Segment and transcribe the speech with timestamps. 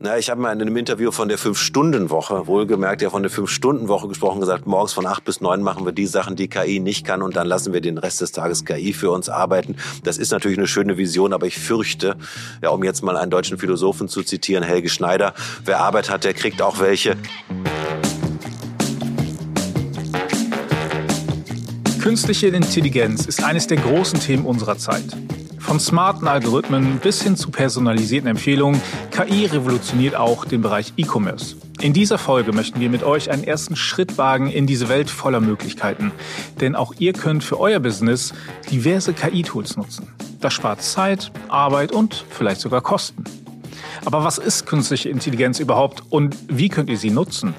[0.00, 4.06] Na, ich habe mal in einem Interview von der Fünf-Stunden-Woche, wohlgemerkt ja von der Fünf-Stunden-Woche
[4.06, 7.20] gesprochen, gesagt, morgens von acht bis neun machen wir die Sachen, die KI nicht kann
[7.20, 9.74] und dann lassen wir den Rest des Tages KI für uns arbeiten.
[10.04, 12.14] Das ist natürlich eine schöne Vision, aber ich fürchte,
[12.62, 15.34] ja, um jetzt mal einen deutschen Philosophen zu zitieren, Helge Schneider,
[15.64, 17.16] wer Arbeit hat, der kriegt auch welche.
[22.00, 25.06] Künstliche Intelligenz ist eines der großen Themen unserer Zeit.
[25.68, 28.80] Von smarten Algorithmen bis hin zu personalisierten Empfehlungen,
[29.10, 31.56] KI revolutioniert auch den Bereich E-Commerce.
[31.82, 35.40] In dieser Folge möchten wir mit euch einen ersten Schritt wagen in diese Welt voller
[35.40, 36.10] Möglichkeiten.
[36.58, 38.32] Denn auch ihr könnt für euer Business
[38.70, 40.08] diverse KI-Tools nutzen.
[40.40, 43.24] Das spart Zeit, Arbeit und vielleicht sogar Kosten.
[44.04, 47.54] Aber was ist künstliche Intelligenz überhaupt und wie könnt ihr sie nutzen?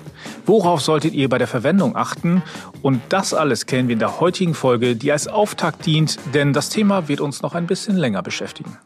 [0.46, 2.44] Worauf solltet ihr bei der Verwendung achten?
[2.82, 6.70] Und das alles kennen wir in der heutigen Folge, die als Auftakt dient, denn das
[6.70, 8.78] Thema wird uns noch ein bisschen länger beschäftigen.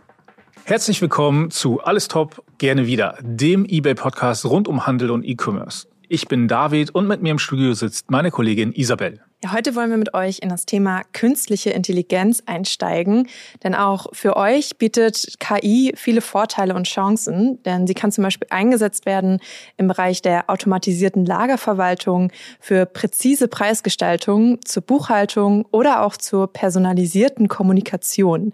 [0.65, 5.87] Herzlich willkommen zu Alles Top, gerne wieder, dem eBay-Podcast rund um Handel und E-Commerce.
[6.13, 9.19] Ich bin David und mit mir im Studio sitzt meine Kollegin Isabel.
[9.43, 13.27] Ja, heute wollen wir mit euch in das Thema künstliche Intelligenz einsteigen,
[13.63, 18.47] denn auch für euch bietet KI viele Vorteile und Chancen, denn sie kann zum Beispiel
[18.51, 19.39] eingesetzt werden
[19.77, 28.53] im Bereich der automatisierten Lagerverwaltung, für präzise Preisgestaltung, zur Buchhaltung oder auch zur personalisierten Kommunikation.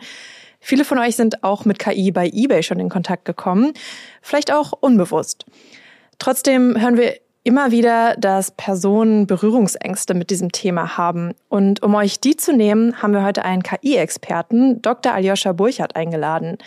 [0.61, 3.73] Viele von euch sind auch mit KI bei eBay schon in Kontakt gekommen,
[4.21, 5.45] vielleicht auch unbewusst.
[6.19, 11.33] Trotzdem hören wir immer wieder, dass Personen Berührungsängste mit diesem Thema haben.
[11.47, 15.13] Und um euch die zu nehmen, haben wir heute einen KI-Experten, Dr.
[15.13, 16.57] Aljoscha Burchardt, eingeladen.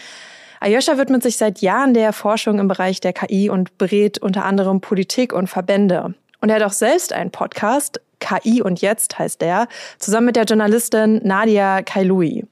[0.60, 4.80] Aljoscha widmet sich seit Jahren der Forschung im Bereich der KI und berät unter anderem
[4.80, 6.14] Politik und Verbände.
[6.40, 10.44] Und er hat auch selbst einen Podcast, KI und Jetzt heißt der, zusammen mit der
[10.44, 12.44] Journalistin Nadia Kailui.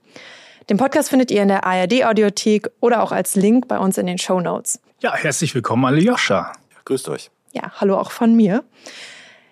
[0.68, 4.18] Den Podcast findet ihr in der ARD-Audiothek oder auch als Link bei uns in den
[4.18, 4.80] Show Notes.
[5.00, 6.52] Ja, herzlich willkommen, Aljoscha.
[6.84, 7.30] Grüßt euch.
[7.52, 8.64] Ja, hallo auch von mir.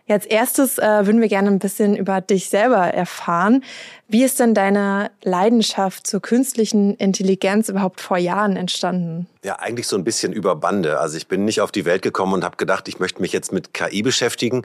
[0.09, 3.63] Als erstes äh, würden wir gerne ein bisschen über dich selber erfahren.
[4.09, 9.27] Wie ist denn deine Leidenschaft zur künstlichen Intelligenz überhaupt vor Jahren entstanden?
[9.45, 10.99] Ja, eigentlich so ein bisschen über Bande.
[10.99, 13.53] Also ich bin nicht auf die Welt gekommen und habe gedacht, ich möchte mich jetzt
[13.53, 14.63] mit KI beschäftigen,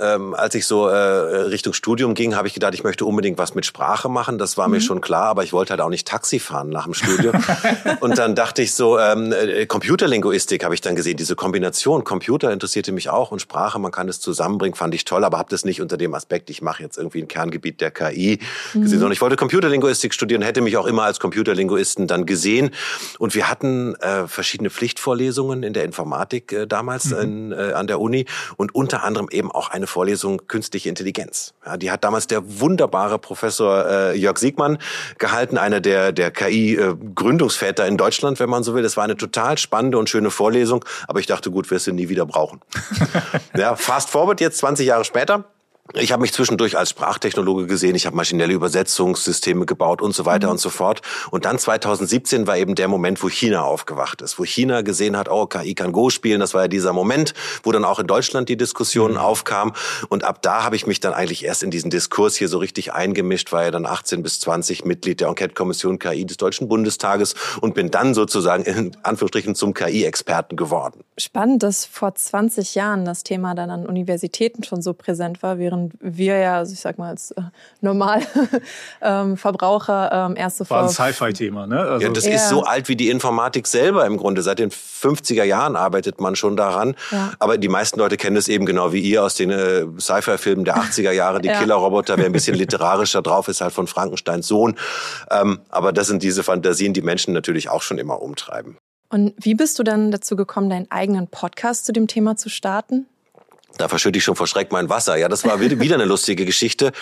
[0.00, 3.54] ähm, als ich so äh, Richtung Studium ging, habe ich gedacht, ich möchte unbedingt was
[3.54, 4.38] mit Sprache machen.
[4.38, 4.74] Das war mhm.
[4.74, 7.34] mir schon klar, aber ich wollte halt auch nicht Taxi fahren nach dem Studium.
[8.00, 12.04] und dann dachte ich so, ähm, äh, Computerlinguistik habe ich dann gesehen, diese Kombination.
[12.04, 15.50] Computer interessierte mich auch und Sprache, man kann es zusammenbringen, fand ich toll, aber habe
[15.50, 18.38] das nicht unter dem Aspekt, ich mache jetzt irgendwie ein Kerngebiet der KI
[18.74, 18.82] mhm.
[18.82, 22.70] gesehen, sondern ich wollte Computerlinguistik studieren, hätte mich auch immer als Computerlinguisten dann gesehen.
[23.18, 27.20] Und wir hatten äh, verschiedene Pflichtvorlesungen in der Informatik äh, damals mhm.
[27.20, 28.26] in, äh, an der Uni
[28.56, 31.54] und unter anderem eben auch eine eine Vorlesung Künstliche Intelligenz.
[31.64, 34.78] Ja, die hat damals der wunderbare Professor äh, Jörg Siegmann
[35.18, 38.82] gehalten, einer der, der KI-Gründungsväter äh, in Deutschland, wenn man so will.
[38.82, 42.08] Das war eine total spannende und schöne Vorlesung, aber ich dachte, gut, wirst du nie
[42.08, 42.60] wieder brauchen.
[43.56, 45.44] ja, fast forward jetzt 20 Jahre später
[45.94, 50.48] ich habe mich zwischendurch als Sprachtechnologe gesehen, ich habe maschinelle Übersetzungssysteme gebaut und so weiter
[50.48, 50.52] mhm.
[50.52, 51.02] und so fort.
[51.30, 55.28] Und dann 2017 war eben der Moment, wo China aufgewacht ist, wo China gesehen hat,
[55.28, 56.40] oh, KI kann Go spielen.
[56.40, 59.18] Das war ja dieser Moment, wo dann auch in Deutschland die Diskussion mhm.
[59.18, 59.72] aufkam.
[60.08, 62.92] Und ab da habe ich mich dann eigentlich erst in diesen Diskurs hier so richtig
[62.92, 67.74] eingemischt, war ja dann 18 bis 20 Mitglied der Enquete-Kommission KI des Deutschen Bundestages und
[67.74, 71.04] bin dann sozusagen in Anführungsstrichen zum KI-Experten geworden.
[71.18, 75.75] Spannend, dass vor 20 Jahren das Thema dann an Universitäten schon so präsent war, während
[75.76, 77.42] während wir ja, also ich sag mal als äh,
[77.80, 78.22] normal
[79.02, 80.80] ähm, Verbraucher ähm, erst sofort.
[80.80, 81.80] War ein Sci-Fi-Thema, ne?
[81.80, 82.34] Also ja, das ja.
[82.34, 84.42] ist so alt wie die Informatik selber im Grunde.
[84.42, 86.96] Seit den 50er Jahren arbeitet man schon daran.
[87.10, 87.32] Ja.
[87.38, 90.76] Aber die meisten Leute kennen es eben genau wie ihr aus den äh, Sci-Fi-Filmen der
[90.76, 91.40] 80er Jahre.
[91.40, 91.58] Die ja.
[91.58, 94.76] Killerroboter, wer ein bisschen literarischer drauf ist, halt von Frankensteins Sohn.
[95.30, 98.76] Ähm, aber das sind diese Fantasien, die Menschen natürlich auch schon immer umtreiben.
[99.08, 103.06] Und wie bist du dann dazu gekommen, deinen eigenen Podcast zu dem Thema zu starten?
[103.78, 105.16] Da verschütte ich schon vor Schreck mein Wasser.
[105.16, 106.92] Ja, das war wieder eine lustige Geschichte.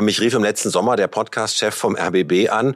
[0.00, 2.74] Mich rief im letzten Sommer der Podcast-Chef vom RBB an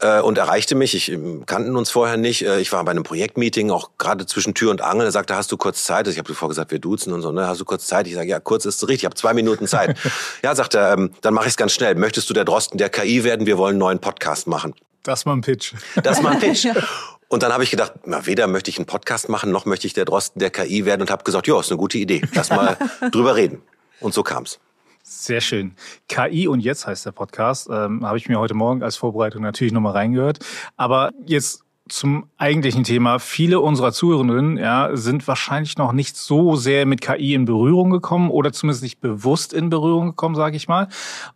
[0.00, 0.94] äh, und erreichte mich.
[0.94, 2.44] Ich ähm, kannten uns vorher nicht.
[2.44, 5.06] Äh, ich war bei einem Projektmeeting, auch gerade zwischen Tür und Angel.
[5.06, 6.06] Er sagte, hast du kurz Zeit?
[6.06, 7.32] Ich habe zuvor gesagt, wir duzen und so.
[7.32, 7.46] Ne?
[7.46, 8.06] Hast du kurz Zeit?
[8.06, 8.98] Ich sage, ja, kurz ist richtig.
[9.00, 9.96] Ich habe zwei Minuten Zeit.
[10.42, 11.94] ja, sagt er, ähm, dann mache ich es ganz schnell.
[11.94, 13.46] Möchtest du der Drosten der KI werden?
[13.46, 14.74] Wir wollen einen neuen Podcast machen.
[15.02, 15.72] Das war ein Pitch.
[16.02, 16.66] Das war ein Pitch.
[17.30, 19.92] Und dann habe ich gedacht, na, weder möchte ich einen Podcast machen, noch möchte ich
[19.92, 22.22] der Drosten der KI werden und habe gesagt, ja, ist eine gute Idee.
[22.34, 22.76] Lass mal
[23.12, 23.62] drüber reden.
[24.00, 24.58] Und so kam's.
[25.04, 25.76] Sehr schön.
[26.08, 27.68] KI und jetzt heißt der Podcast.
[27.70, 30.40] Ähm, habe ich mir heute Morgen als Vorbereitung natürlich nochmal reingehört.
[30.76, 31.62] Aber jetzt
[31.92, 33.18] zum eigentlichen Thema.
[33.18, 38.30] Viele unserer Zuhörenden ja, sind wahrscheinlich noch nicht so sehr mit KI in Berührung gekommen
[38.30, 40.88] oder zumindest nicht bewusst in Berührung gekommen, sage ich mal.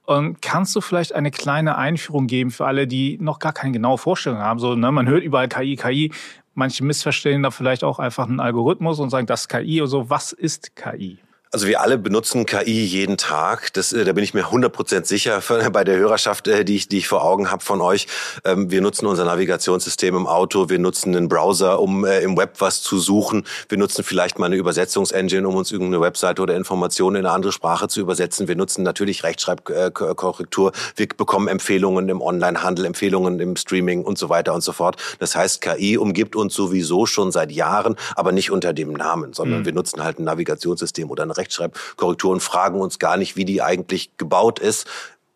[0.06, 3.98] Und kannst du vielleicht eine kleine Einführung geben für alle, die noch gar keine genaue
[3.98, 4.58] Vorstellung haben?
[4.58, 6.12] So, ne, man hört überall KI, KI.
[6.54, 10.10] manche missverstehen da vielleicht auch einfach einen Algorithmus und sagen, das ist KI oder so.
[10.10, 11.18] Was ist KI?
[11.54, 13.72] Also wir alle benutzen KI jeden Tag.
[13.74, 15.40] Das, äh, da bin ich mir 100% sicher
[15.72, 18.08] bei der Hörerschaft, äh, die ich, die ich vor Augen habe von euch.
[18.44, 20.68] Ähm, wir nutzen unser Navigationssystem im Auto.
[20.68, 23.44] Wir nutzen einen Browser, um äh, im Web was zu suchen.
[23.68, 27.52] Wir nutzen vielleicht mal eine Übersetzungsengine, um uns irgendeine Webseite oder Informationen in eine andere
[27.52, 28.48] Sprache zu übersetzen.
[28.48, 30.72] Wir nutzen natürlich Rechtschreibkorrektur.
[30.96, 34.96] Wir bekommen Empfehlungen im Onlinehandel, Empfehlungen im Streaming und so weiter und so fort.
[35.20, 39.60] Das heißt, KI umgibt uns sowieso schon seit Jahren, aber nicht unter dem Namen, sondern
[39.60, 39.66] mhm.
[39.66, 44.16] wir nutzen halt ein Navigationssystem oder eine Rechtschreibkorrekturen fragen uns gar nicht, wie die eigentlich
[44.16, 44.86] gebaut ist.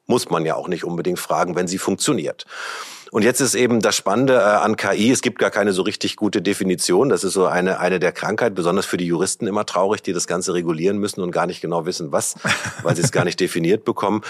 [0.06, 2.46] Muss man ja auch nicht unbedingt fragen, wenn sie funktioniert.
[3.10, 6.16] Und jetzt ist eben das Spannende äh, an KI, es gibt gar keine so richtig
[6.16, 7.08] gute Definition.
[7.08, 10.26] Das ist so eine, eine der Krankheiten, besonders für die Juristen immer traurig, die das
[10.26, 12.34] Ganze regulieren müssen und gar nicht genau wissen, was,
[12.82, 14.22] weil sie es gar nicht definiert bekommen.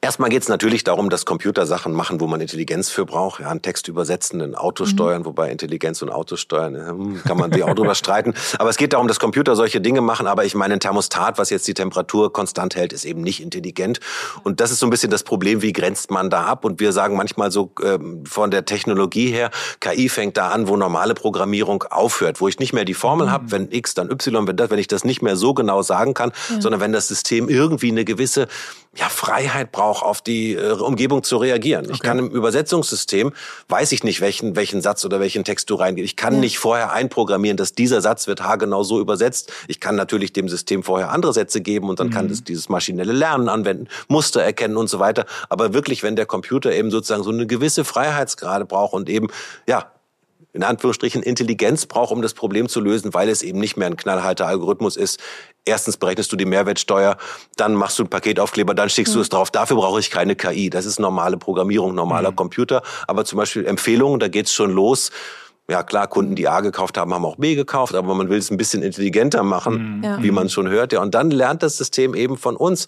[0.00, 3.40] Erstmal geht es natürlich darum, dass Computer Sachen machen, wo man Intelligenz für braucht.
[3.40, 4.88] Ja, einen Text übersetzen, ein Auto mhm.
[4.88, 5.26] steuern, mhm.
[5.26, 8.34] wobei Intelligenz und Auto steuern, hm, kann man sich auch drüber streiten.
[8.58, 10.26] Aber es geht darum, dass Computer solche Dinge machen.
[10.26, 14.00] Aber ich meine, ein Thermostat, was jetzt die Temperatur konstant hält, ist eben nicht intelligent.
[14.42, 16.64] Und das ist so ein bisschen das Problem, wie grenzt man da ab?
[16.64, 19.50] Und wir sagen manchmal so ähm, von der Technologie her,
[19.80, 23.30] KI fängt da an, wo normale Programmierung aufhört, wo ich nicht mehr die Formel mhm.
[23.32, 26.14] habe, wenn X, dann Y, wenn das, wenn ich das nicht mehr so genau sagen
[26.14, 26.60] kann, ja.
[26.60, 28.48] sondern wenn das System irgendwie eine gewisse
[28.96, 31.86] ja, Freiheit braucht, auf die äh, Umgebung zu reagieren.
[31.86, 31.94] Okay.
[31.94, 33.32] Ich kann im Übersetzungssystem,
[33.68, 36.04] weiß ich nicht, welchen, welchen Satz oder welchen Text du reingehst.
[36.04, 36.40] Ich kann ja.
[36.40, 39.52] nicht vorher einprogrammieren, dass dieser Satz wird haargenau so übersetzt.
[39.68, 42.12] Ich kann natürlich dem System vorher andere Sätze geben und dann mhm.
[42.12, 45.26] kann es dieses maschinelle Lernen anwenden, Muster erkennen und so weiter.
[45.48, 49.28] Aber wirklich, wenn der Computer eben sozusagen so eine gewisse Freiheitsgrade braucht und eben,
[49.66, 49.90] ja,
[50.54, 53.96] in Anführungsstrichen Intelligenz braucht, um das Problem zu lösen, weil es eben nicht mehr ein
[53.96, 55.20] knallharter Algorithmus ist.
[55.64, 57.16] Erstens berechnest du die Mehrwertsteuer,
[57.56, 59.18] dann machst du einen Paketaufkleber, dann schickst mhm.
[59.18, 59.50] du es drauf.
[59.50, 60.70] Dafür brauche ich keine KI.
[60.70, 62.36] Das ist normale Programmierung, normaler mhm.
[62.36, 62.82] Computer.
[63.08, 65.10] Aber zum Beispiel Empfehlungen, da geht's schon los.
[65.68, 68.50] Ja klar, Kunden, die A gekauft haben, haben auch B gekauft, aber man will es
[68.50, 70.22] ein bisschen intelligenter machen, mhm.
[70.22, 70.92] wie man schon hört.
[70.92, 72.86] Ja, und dann lernt das System eben von uns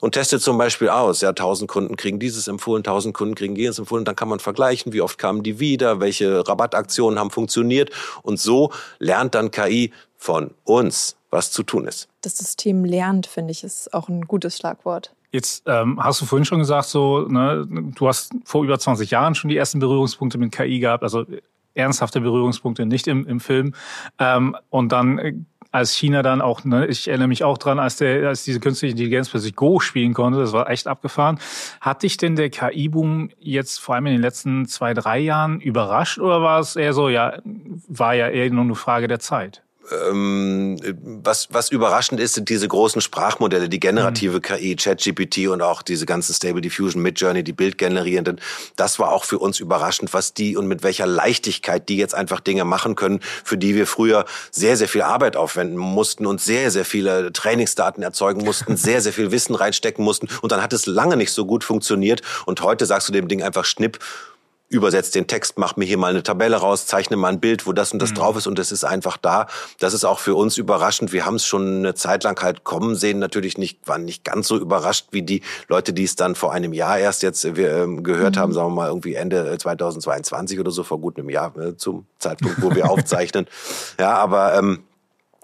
[0.00, 3.78] und testet zum Beispiel aus, ja, 1000 Kunden kriegen dieses empfohlen, 1000 Kunden kriegen jenes
[3.78, 7.90] empfohlen, dann kann man vergleichen, wie oft kamen die wieder, welche Rabattaktionen haben funktioniert
[8.22, 12.08] und so lernt dann KI von uns, was zu tun ist.
[12.22, 15.12] Das System lernt, finde ich, ist auch ein gutes Schlagwort.
[15.32, 19.34] Jetzt ähm, hast du vorhin schon gesagt, so, ne, du hast vor über 20 Jahren
[19.34, 21.24] schon die ersten Berührungspunkte mit KI gehabt, also
[21.74, 23.74] ernsthafte Berührungspunkte, nicht im, im Film.
[24.18, 25.34] Ähm, und dann äh,
[25.74, 28.92] als China dann auch, ne, ich erinnere mich auch dran, als der, als diese künstliche
[28.92, 31.40] Intelligenz plötzlich Go spielen konnte, das war echt abgefahren.
[31.80, 36.20] Hat dich denn der KI-Boom jetzt vor allem in den letzten zwei, drei Jahren überrascht
[36.20, 37.38] oder war es eher so, ja,
[37.88, 39.64] war ja eher nur eine Frage der Zeit?
[39.90, 40.78] Ähm,
[41.22, 44.42] was, was überraschend ist, sind diese großen Sprachmodelle, die generative mhm.
[44.42, 48.40] KI, ChatGPT und auch diese ganzen Stable Diffusion, Midjourney, die Bildgenerierenden.
[48.76, 52.40] Das war auch für uns überraschend, was die und mit welcher Leichtigkeit die jetzt einfach
[52.40, 56.70] Dinge machen können, für die wir früher sehr, sehr viel Arbeit aufwenden mussten und sehr,
[56.70, 60.28] sehr viele Trainingsdaten erzeugen mussten, sehr, sehr viel Wissen reinstecken mussten.
[60.40, 62.22] Und dann hat es lange nicht so gut funktioniert.
[62.46, 63.98] Und heute sagst du dem Ding einfach Schnipp
[64.74, 67.72] übersetzt den Text, mach mir hier mal eine Tabelle raus, zeichne mal ein Bild, wo
[67.72, 68.16] das und das mhm.
[68.16, 69.46] drauf ist und es ist einfach da.
[69.78, 71.12] Das ist auch für uns überraschend.
[71.12, 73.18] Wir haben es schon eine Zeit lang halt kommen sehen.
[73.18, 76.72] Natürlich nicht, waren nicht ganz so überrascht wie die Leute, die es dann vor einem
[76.72, 78.40] Jahr erst jetzt äh, wir, ähm, gehört mhm.
[78.40, 81.76] haben, sagen wir mal irgendwie Ende 2022 äh, oder so, vor gut einem Jahr, äh,
[81.76, 83.46] zum Zeitpunkt, wo wir aufzeichnen.
[83.98, 84.82] Ja, aber ähm,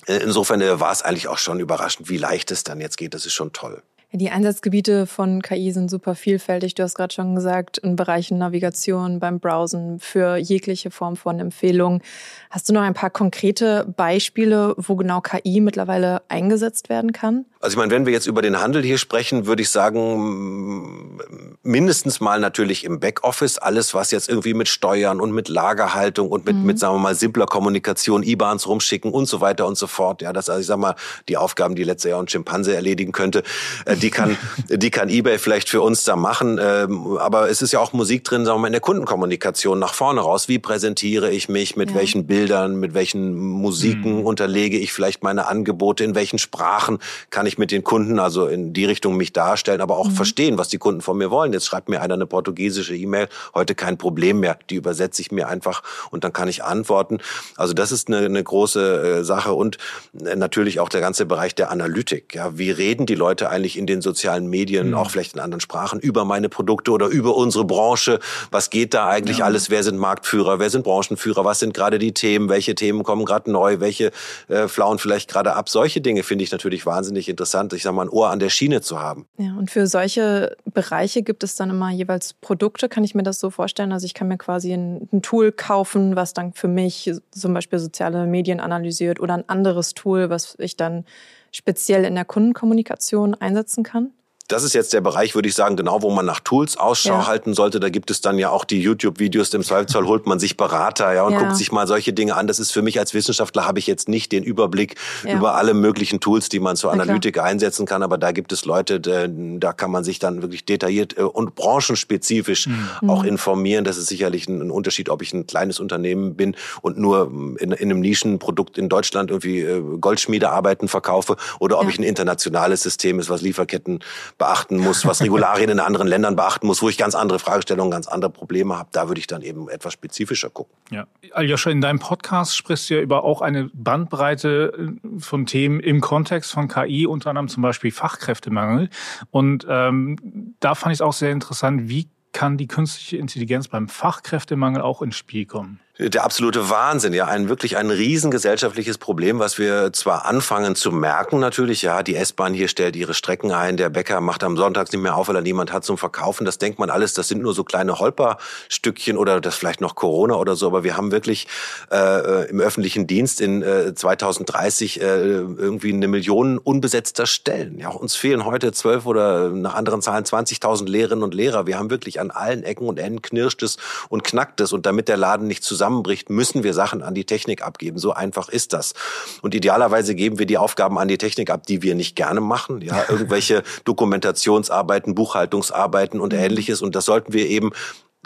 [0.06, 3.14] insofern äh, war es eigentlich auch schon überraschend, wie leicht es dann jetzt geht.
[3.14, 3.82] Das ist schon toll.
[4.12, 6.74] Die Einsatzgebiete von KI sind super vielfältig.
[6.74, 12.02] Du hast gerade schon gesagt, in Bereichen Navigation, beim Browsen, für jegliche Form von Empfehlungen.
[12.50, 17.44] Hast du noch ein paar konkrete Beispiele, wo genau KI mittlerweile eingesetzt werden kann?
[17.62, 21.18] Also ich meine, wenn wir jetzt über den Handel hier sprechen, würde ich sagen,
[21.62, 26.46] mindestens mal natürlich im Backoffice, alles was jetzt irgendwie mit Steuern und mit Lagerhaltung und
[26.46, 26.64] mit, mhm.
[26.64, 30.22] mit sagen wir mal, simpler Kommunikation, IBANs rumschicken und so weiter und so fort.
[30.22, 30.94] Ja, das also ich sag mal,
[31.28, 33.42] die Aufgaben, die letztes Jahr ein Schimpanse erledigen könnte,
[33.84, 34.38] äh, die kann,
[34.68, 36.58] die kann eBay vielleicht für uns da machen.
[36.58, 39.92] Ähm, aber es ist ja auch Musik drin, sagen wir mal, in der Kundenkommunikation nach
[39.92, 40.48] vorne raus.
[40.48, 41.96] Wie präsentiere ich mich, mit ja.
[41.96, 44.26] welchen Bildern, mit welchen Musiken mhm.
[44.26, 48.46] unterlege ich vielleicht meine Angebote, in welchen Sprachen kann ich ich mit den Kunden also
[48.46, 50.14] in die Richtung mich darstellen, aber auch mhm.
[50.14, 51.52] verstehen, was die Kunden von mir wollen.
[51.52, 55.48] Jetzt schreibt mir einer eine portugiesische E-Mail, heute kein Problem mehr, die übersetze ich mir
[55.48, 57.18] einfach und dann kann ich antworten.
[57.56, 59.78] Also das ist eine, eine große äh, Sache und
[60.24, 62.34] äh, natürlich auch der ganze Bereich der Analytik.
[62.34, 64.94] Ja, wie reden die Leute eigentlich in den sozialen Medien, mhm.
[64.94, 68.20] auch vielleicht in anderen Sprachen, über meine Produkte oder über unsere Branche?
[68.50, 69.44] Was geht da eigentlich ja.
[69.44, 69.70] alles?
[69.70, 70.58] Wer sind Marktführer?
[70.60, 71.44] Wer sind Branchenführer?
[71.44, 72.48] Was sind gerade die Themen?
[72.48, 73.80] Welche Themen kommen gerade neu?
[73.80, 74.12] Welche
[74.48, 75.68] äh, flauen vielleicht gerade ab?
[75.68, 78.50] Solche Dinge finde ich natürlich wahnsinnig interessant interessant, ich sag mal, ein Ohr an der
[78.50, 79.26] Schiene zu haben.
[79.38, 83.40] Ja, und für solche Bereiche gibt es dann immer jeweils Produkte, kann ich mir das
[83.40, 83.92] so vorstellen?
[83.92, 87.78] Also ich kann mir quasi ein, ein Tool kaufen, was dann für mich zum Beispiel
[87.78, 91.06] soziale Medien analysiert oder ein anderes Tool, was ich dann
[91.50, 94.10] speziell in der Kundenkommunikation einsetzen kann?
[94.50, 97.26] Das ist jetzt der Bereich, würde ich sagen, genau, wo man nach Tools Ausschau ja.
[97.28, 97.78] halten sollte.
[97.78, 99.54] Da gibt es dann ja auch die YouTube-Videos.
[99.54, 101.38] Im Zweifelsfall holt man sich Berater ja, und ja.
[101.38, 102.48] guckt sich mal solche Dinge an.
[102.48, 105.36] Das ist für mich als Wissenschaftler, habe ich jetzt nicht den Überblick ja.
[105.36, 108.02] über alle möglichen Tools, die man zur Analytik einsetzen kann.
[108.02, 112.66] Aber da gibt es Leute, da kann man sich dann wirklich detailliert äh, und branchenspezifisch
[112.66, 113.08] mhm.
[113.08, 113.84] auch informieren.
[113.84, 117.30] Das ist sicherlich ein Unterschied, ob ich ein kleines Unternehmen bin und nur
[117.60, 122.82] in, in einem Nischenprodukt in Deutschland irgendwie äh, Goldschmiedearbeiten verkaufe oder ob ich ein internationales
[122.82, 124.00] System ist, was Lieferketten
[124.40, 128.08] beachten muss, was Regularien in anderen Ländern beachten muss, wo ich ganz andere Fragestellungen, ganz
[128.08, 130.74] andere Probleme habe, da würde ich dann eben etwas spezifischer gucken.
[130.90, 134.72] Ja, Aljoscha, in deinem Podcast sprichst du ja über auch eine Bandbreite
[135.04, 138.88] äh, von Themen im Kontext von KI, unter anderem zum Beispiel Fachkräftemangel.
[139.30, 143.88] Und ähm, da fand ich es auch sehr interessant, wie kann die künstliche Intelligenz beim
[143.88, 145.80] Fachkräftemangel auch ins Spiel kommen?
[146.08, 151.40] Der absolute Wahnsinn, ja, ein wirklich ein riesengesellschaftliches Problem, was wir zwar anfangen zu merken
[151.40, 155.02] natürlich, ja, die S-Bahn hier stellt ihre Strecken ein, der Bäcker macht am Sonntag nicht
[155.02, 156.46] mehr auf, weil er niemand hat zum Verkaufen.
[156.46, 160.36] Das denkt man alles, das sind nur so kleine Holperstückchen oder das vielleicht noch Corona
[160.36, 161.46] oder so, aber wir haben wirklich
[161.92, 167.78] äh, im öffentlichen Dienst in äh, 2030 äh, irgendwie eine Million unbesetzter Stellen.
[167.78, 171.66] Ja, uns fehlen heute zwölf oder nach anderen Zahlen 20.000 Lehrerinnen und Lehrer.
[171.66, 173.76] Wir haben wirklich an allen Ecken und Enden knirscht es
[174.08, 177.24] und knackt es und damit der Laden nicht zusammen zusammenbricht, müssen wir Sachen an die
[177.24, 177.98] Technik abgeben.
[177.98, 178.94] So einfach ist das.
[179.42, 182.80] Und idealerweise geben wir die Aufgaben an die Technik ab, die wir nicht gerne machen.
[182.82, 186.38] Ja, irgendwelche Dokumentationsarbeiten, Buchhaltungsarbeiten und mhm.
[186.38, 186.82] ähnliches.
[186.82, 187.70] Und das sollten wir eben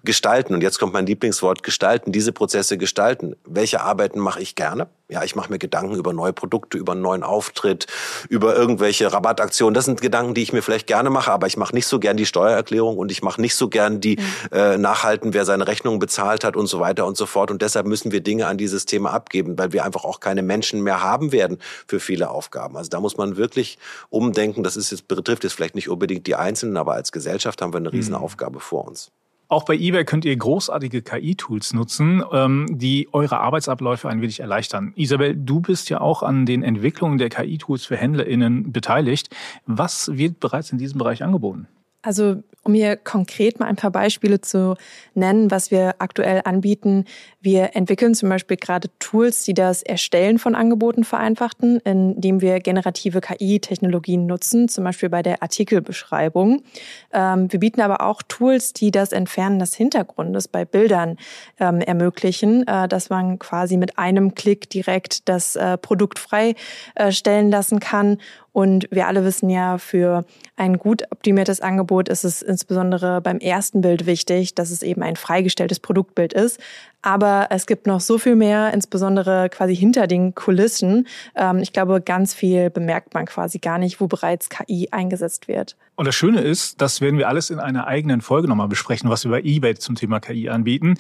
[0.05, 0.55] gestalten.
[0.55, 3.37] Und jetzt kommt mein Lieblingswort, gestalten, diese Prozesse gestalten.
[3.45, 4.89] Welche Arbeiten mache ich gerne?
[5.09, 7.87] Ja, ich mache mir Gedanken über neue Produkte, über einen neuen Auftritt,
[8.31, 9.75] über irgendwelche Rabattaktionen.
[9.75, 12.17] Das sind Gedanken, die ich mir vielleicht gerne mache, aber ich mache nicht so gern
[12.17, 14.57] die Steuererklärung und ich mache nicht so gern die mhm.
[14.57, 17.51] äh, Nachhalten, wer seine Rechnung bezahlt hat und so weiter und so fort.
[17.51, 20.83] Und deshalb müssen wir Dinge an dieses Thema abgeben, weil wir einfach auch keine Menschen
[20.83, 22.77] mehr haben werden für viele Aufgaben.
[22.79, 24.63] Also da muss man wirklich umdenken.
[24.63, 27.79] Das ist jetzt, betrifft jetzt vielleicht nicht unbedingt die Einzelnen, aber als Gesellschaft haben wir
[27.79, 28.63] eine Riesenaufgabe mhm.
[28.63, 29.11] vor uns.
[29.55, 34.93] Auch bei eBay könnt ihr großartige KI-Tools nutzen, ähm, die eure Arbeitsabläufe ein wenig erleichtern.
[34.97, 39.29] Isabel, du bist ja auch an den Entwicklungen der KI-Tools für HändlerInnen beteiligt.
[39.65, 41.69] Was wird bereits in diesem Bereich angeboten?
[42.05, 44.77] Also um hier konkret mal ein paar Beispiele zu
[45.15, 47.05] nennen, was wir aktuell anbieten.
[47.41, 53.21] Wir entwickeln zum Beispiel gerade Tools, die das Erstellen von Angeboten vereinfachten, indem wir generative
[53.21, 56.63] KI-Technologien nutzen, zum Beispiel bei der Artikelbeschreibung.
[57.13, 61.19] Ähm, wir bieten aber auch Tools, die das Entfernen des Hintergrundes bei Bildern
[61.61, 67.79] ähm, ermöglichen, äh, dass man quasi mit einem Klick direkt das äh, Produkt freistellen lassen
[67.79, 68.19] kann
[68.55, 73.81] und wir alle wissen ja, für ein gut optimiertes Angebot ist es insbesondere beim ersten
[73.81, 76.61] Bild wichtig, dass es eben ein freigestelltes Produktbild ist.
[77.03, 81.09] Aber es gibt noch so viel mehr, insbesondere quasi hinter den Kulissen.
[81.35, 85.77] Ähm, ich glaube, ganz viel bemerkt man quasi gar nicht, wo bereits KI eingesetzt wird.
[85.97, 89.25] Und das Schöne ist, das werden wir alles in einer eigenen Folge nochmal besprechen, was
[89.25, 90.95] wir bei eBay zum Thema KI anbieten.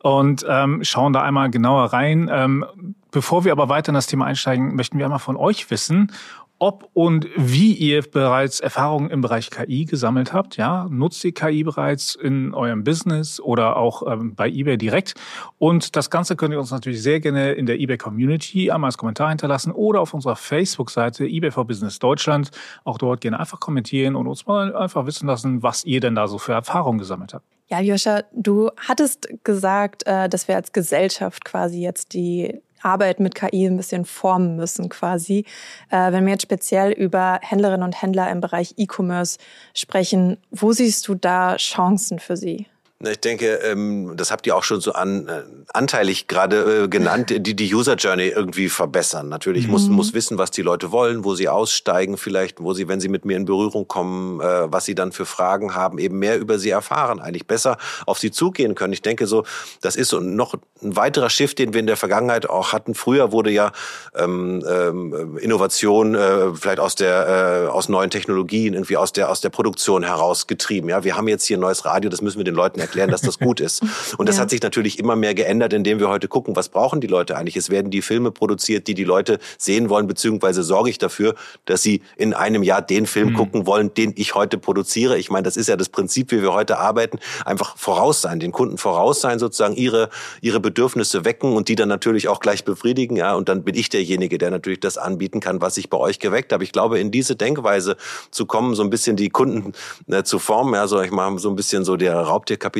[0.00, 2.30] Und ähm, schauen da einmal genauer rein.
[2.32, 2.64] Ähm,
[3.10, 6.12] bevor wir aber weiter in das Thema einsteigen, möchten wir einmal von euch wissen,
[6.60, 10.58] ob und wie ihr bereits Erfahrungen im Bereich KI gesammelt habt.
[10.58, 15.14] Ja, nutzt ihr KI bereits in eurem Business oder auch ähm, bei eBay direkt?
[15.58, 18.98] Und das Ganze könnt ihr uns natürlich sehr gerne in der eBay Community einmal als
[18.98, 22.50] Kommentar hinterlassen oder auf unserer Facebook-Seite eBay for Business Deutschland.
[22.84, 26.28] Auch dort gerne einfach kommentieren und uns mal einfach wissen lassen, was ihr denn da
[26.28, 27.46] so für Erfahrungen gesammelt habt.
[27.68, 33.34] Ja, Joscha, du hattest gesagt, äh, dass wir als Gesellschaft quasi jetzt die Arbeit mit
[33.34, 35.44] KI ein bisschen formen müssen quasi.
[35.90, 39.38] Äh, wenn wir jetzt speziell über Händlerinnen und Händler im Bereich E-Commerce
[39.74, 42.66] sprechen, wo siehst du da Chancen für sie?
[43.08, 45.42] Ich denke, ähm, das habt ihr auch schon so an, äh,
[45.72, 49.30] anteilig gerade äh, genannt, die die User Journey irgendwie verbessern.
[49.30, 49.72] Natürlich mhm.
[49.72, 53.08] muss muss wissen, was die Leute wollen, wo sie aussteigen, vielleicht, wo sie, wenn sie
[53.08, 56.58] mit mir in Berührung kommen, äh, was sie dann für Fragen haben, eben mehr über
[56.58, 58.92] sie erfahren, eigentlich besser auf sie zugehen können.
[58.92, 59.44] Ich denke so,
[59.80, 60.52] das ist so noch
[60.82, 62.94] ein weiterer Shift, den wir in der Vergangenheit auch hatten.
[62.94, 63.72] Früher wurde ja
[64.14, 69.40] ähm, ähm, Innovation äh, vielleicht aus der äh, aus neuen Technologien irgendwie aus der aus
[69.40, 70.90] der Produktion herausgetrieben.
[70.90, 73.22] Ja, wir haben jetzt hier ein neues Radio, das müssen wir den Leuten erklären, dass
[73.22, 73.82] das gut ist.
[74.18, 74.42] Und das ja.
[74.42, 77.56] hat sich natürlich immer mehr geändert, indem wir heute gucken, was brauchen die Leute eigentlich?
[77.56, 81.82] Es werden die Filme produziert, die die Leute sehen wollen, beziehungsweise sorge ich dafür, dass
[81.82, 83.34] sie in einem Jahr den Film mhm.
[83.34, 85.18] gucken wollen, den ich heute produziere.
[85.18, 87.18] Ich meine, das ist ja das Prinzip, wie wir heute arbeiten.
[87.44, 91.88] Einfach voraus sein, den Kunden voraus sein, sozusagen ihre, ihre Bedürfnisse wecken und die dann
[91.88, 93.16] natürlich auch gleich befriedigen.
[93.16, 96.18] Ja, und dann bin ich derjenige, der natürlich das anbieten kann, was ich bei euch
[96.18, 96.64] geweckt habe.
[96.64, 97.96] Ich glaube, in diese Denkweise
[98.30, 99.72] zu kommen, so ein bisschen die Kunden
[100.08, 102.26] äh, zu formen, ja, so ich mache so ein bisschen so der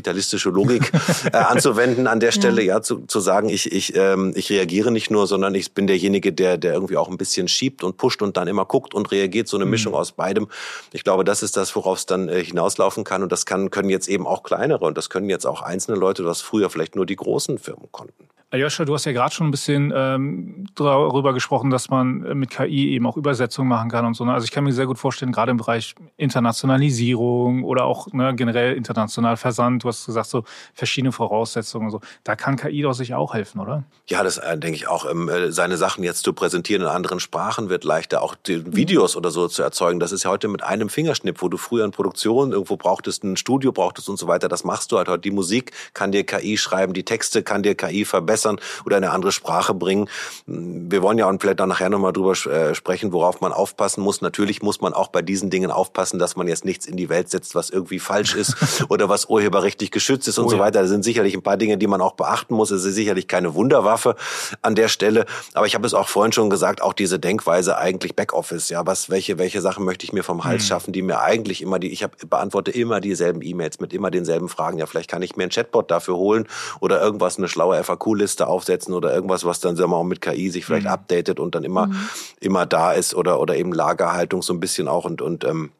[0.00, 0.92] raubtierkapitalistische Logik
[1.32, 4.90] äh, anzuwenden an der Stelle, ja, ja zu, zu sagen, ich, ich, ähm, ich reagiere
[4.90, 8.22] nicht nur, sondern ich bin derjenige, der, der irgendwie auch ein bisschen schiebt und pusht
[8.22, 9.72] und dann immer guckt und reagiert, so eine mhm.
[9.72, 10.48] Mischung aus beidem.
[10.92, 13.22] Ich glaube, das ist das, worauf es dann äh, hinauslaufen kann.
[13.22, 16.24] Und das kann, können jetzt eben auch kleinere und das können jetzt auch einzelne Leute,
[16.24, 18.28] was früher vielleicht nur die großen Firmen konnten.
[18.52, 22.50] Aljoscha, du hast ja gerade schon ein bisschen ähm, darüber gesprochen, dass man äh, mit
[22.50, 24.24] KI eben auch Übersetzungen machen kann und so.
[24.24, 24.32] Ne?
[24.32, 28.74] Also ich kann mir sehr gut vorstellen, gerade im Bereich Internationalisierung oder auch ne, generell
[28.74, 30.42] international Versand, du hast gesagt, so
[30.74, 32.00] verschiedene Voraussetzungen und so.
[32.24, 33.84] Da kann KI doch sicher auch helfen, oder?
[34.08, 35.08] Ja, das äh, denke ich auch.
[35.08, 38.20] Ähm, äh, seine Sachen jetzt zu präsentieren in anderen Sprachen wird leichter.
[38.20, 38.34] Auch.
[38.44, 40.00] Videos oder so zu erzeugen.
[40.00, 43.36] Das ist ja heute mit einem Fingerschnipp, wo du früher in Produktion irgendwo brauchtest, ein
[43.36, 44.48] Studio brauchtest und so weiter.
[44.48, 45.20] Das machst du halt heute.
[45.20, 49.10] Die Musik kann dir KI schreiben, die Texte kann dir KI verbessern verbessern oder eine
[49.10, 50.08] andere Sprache bringen.
[50.46, 54.20] Wir wollen ja auch vielleicht auch nachher nochmal drüber äh, sprechen, worauf man aufpassen muss.
[54.20, 57.30] Natürlich muss man auch bei diesen Dingen aufpassen, dass man jetzt nichts in die Welt
[57.30, 58.56] setzt, was irgendwie falsch ist
[58.88, 60.80] oder was urheberrechtlich geschützt ist und oh, so weiter.
[60.80, 62.70] Da sind sicherlich ein paar Dinge, die man auch beachten muss.
[62.70, 64.16] Es ist sicherlich keine Wunderwaffe
[64.62, 65.26] an der Stelle.
[65.54, 68.70] Aber ich habe es auch vorhin schon gesagt, auch diese Denkweise eigentlich Backoffice.
[68.70, 70.68] Ja, was, welche, welche Sachen möchte ich mir vom Hals mhm.
[70.68, 74.48] schaffen, die mir eigentlich immer die, ich hab, beantworte immer dieselben E-Mails mit immer denselben
[74.48, 74.78] Fragen.
[74.78, 76.48] Ja, vielleicht kann ich mir ein Chatbot dafür holen
[76.80, 80.20] oder irgendwas, eine schlaue FAQ-Liste Liste aufsetzen oder irgendwas, was dann sagen wir mal mit
[80.20, 80.92] KI sich vielleicht mhm.
[80.92, 82.08] updatet und dann immer mhm.
[82.40, 85.72] immer da ist oder oder eben Lagerhaltung so ein bisschen auch und und ähm,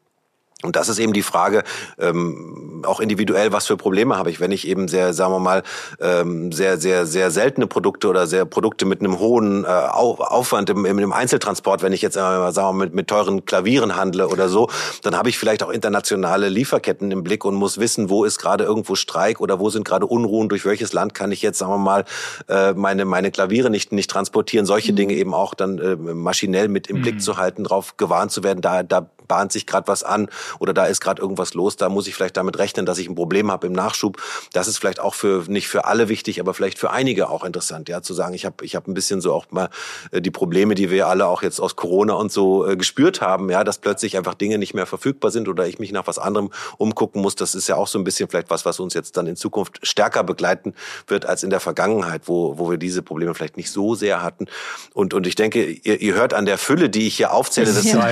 [0.63, 1.63] und das ist eben die Frage,
[1.99, 5.63] ähm, auch individuell, was für Probleme habe ich, wenn ich eben sehr, sagen wir mal,
[5.99, 10.85] ähm, sehr, sehr, sehr seltene Produkte oder sehr Produkte mit einem hohen äh, Aufwand im,
[10.85, 14.49] im Einzeltransport, wenn ich jetzt äh, sagen wir mal, mit, mit teuren Klavieren handle oder
[14.49, 14.69] so,
[15.03, 18.63] dann habe ich vielleicht auch internationale Lieferketten im Blick und muss wissen, wo ist gerade
[18.63, 21.77] irgendwo Streik oder wo sind gerade Unruhen, durch welches Land kann ich jetzt, sagen wir
[21.77, 22.05] mal,
[22.47, 24.97] äh, meine, meine Klaviere nicht, nicht transportieren, solche mhm.
[24.97, 27.01] Dinge eben auch dann äh, maschinell mit im mhm.
[27.01, 30.27] Blick zu halten, darauf gewarnt zu werden, da, da bahnt sich gerade was an
[30.59, 33.15] oder da ist gerade irgendwas los, da muss ich vielleicht damit rechnen, dass ich ein
[33.15, 34.21] Problem habe im Nachschub.
[34.51, 37.87] Das ist vielleicht auch für nicht für alle wichtig, aber vielleicht für einige auch interessant,
[37.87, 39.69] ja, zu sagen, ich habe ich habe ein bisschen so auch mal
[40.11, 43.49] äh, die Probleme, die wir alle auch jetzt aus Corona und so äh, gespürt haben,
[43.49, 46.51] ja, dass plötzlich einfach Dinge nicht mehr verfügbar sind oder ich mich nach was anderem
[46.77, 47.35] umgucken muss.
[47.35, 49.79] Das ist ja auch so ein bisschen vielleicht was, was uns jetzt dann in Zukunft
[49.81, 50.73] stärker begleiten
[51.07, 54.47] wird als in der Vergangenheit, wo wo wir diese Probleme vielleicht nicht so sehr hatten.
[54.93, 57.85] Und und ich denke, ihr, ihr hört an der Fülle, die ich hier aufzähle, das
[57.85, 58.09] ja.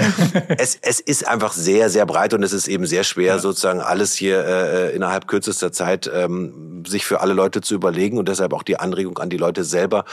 [0.58, 3.40] es, es ist einfach sehr, sehr breit und es ist eben sehr schwer, ja.
[3.40, 8.30] sozusagen alles hier äh, innerhalb kürzester Zeit ähm, sich für alle Leute zu überlegen und
[8.30, 10.06] deshalb auch die Anregung an die Leute selber,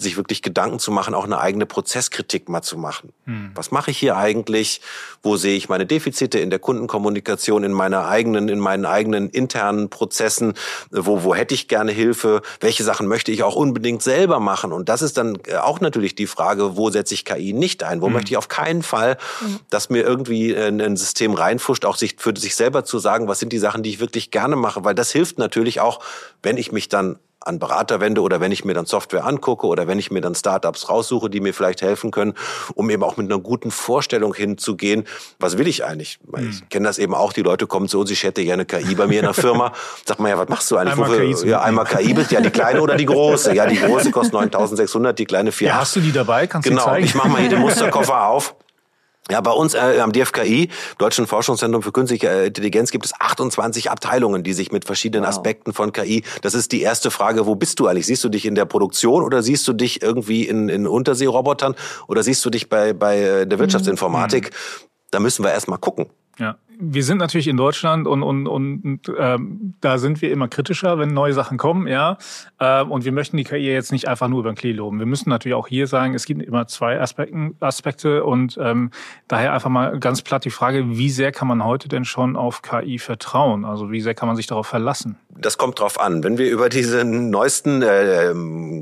[0.00, 3.12] sich wirklich Gedanken zu machen, auch eine eigene Prozesskritik mal zu machen.
[3.24, 3.50] Hm.
[3.56, 4.80] Was mache ich hier eigentlich?
[5.24, 9.90] Wo sehe ich meine Defizite in der Kundenkommunikation, in meiner eigenen, in meinen eigenen internen
[9.90, 10.54] Prozessen?
[10.92, 12.42] Wo, wo hätte ich gerne Hilfe?
[12.60, 14.72] Welche Sachen möchte ich auch unbedingt selber machen?
[14.72, 18.00] Und das ist dann äh, auch natürlich die Frage, wo setze ich KI nicht ein?
[18.00, 18.12] Wo hm.
[18.12, 19.58] möchte ich auf keinen Fall, hm.
[19.68, 23.40] dass mir irgendwie ein, ein System reinfuscht, auch sich, für sich selber zu sagen, was
[23.40, 24.84] sind die Sachen, die ich wirklich gerne mache?
[24.84, 25.98] Weil das hilft natürlich auch,
[26.40, 29.86] wenn ich mich dann an Berater wende oder wenn ich mir dann Software angucke oder
[29.86, 32.34] wenn ich mir dann Startups raussuche, die mir vielleicht helfen können,
[32.74, 35.04] um eben auch mit einer guten Vorstellung hinzugehen,
[35.38, 36.18] was will ich eigentlich?
[36.26, 36.50] Mhm.
[36.50, 39.06] Ich kenne das eben auch, die Leute kommen zu uns, ich hätte gerne KI bei
[39.06, 39.72] mir in der Firma.
[40.04, 40.92] Sagt man ja, was machst du eigentlich?
[40.92, 43.54] Einmal Wofür, KI ja, einmal KI bist, ja, die kleine oder die große.
[43.54, 45.68] Ja, die große kostet 9600, die kleine 4.
[45.68, 46.46] Ja, hast du die dabei?
[46.46, 47.04] Kannst genau, du zeigen?
[47.04, 48.54] ich mache mal hier den Musterkoffer auf.
[49.30, 53.90] Ja, bei uns äh, am DFKI, Deutschen Forschungszentrum für Künstliche äh, Intelligenz, gibt es 28
[53.90, 55.30] Abteilungen, die sich mit verschiedenen wow.
[55.30, 56.24] Aspekten von KI.
[56.42, 58.06] Das ist die erste Frage, wo bist du eigentlich?
[58.06, 61.74] Siehst du dich in der Produktion oder siehst du dich irgendwie in, in Unterseerobotern
[62.06, 64.50] oder siehst du dich bei, bei äh, der Wirtschaftsinformatik?
[64.50, 64.88] Mhm.
[65.10, 66.06] Da müssen wir erst mal gucken.
[66.38, 70.98] Ja wir sind natürlich in Deutschland und, und, und ähm, da sind wir immer kritischer,
[70.98, 72.18] wenn neue Sachen kommen, ja.
[72.60, 75.00] Ähm, und wir möchten die KI jetzt nicht einfach nur über den Klee loben.
[75.00, 78.90] Wir müssen natürlich auch hier sagen, es gibt immer zwei Aspekten, Aspekte und ähm,
[79.26, 82.62] daher einfach mal ganz platt die Frage, wie sehr kann man heute denn schon auf
[82.62, 83.64] KI vertrauen?
[83.64, 85.16] Also wie sehr kann man sich darauf verlassen?
[85.40, 86.24] Das kommt drauf an.
[86.24, 88.34] Wenn wir über diese neuesten äh,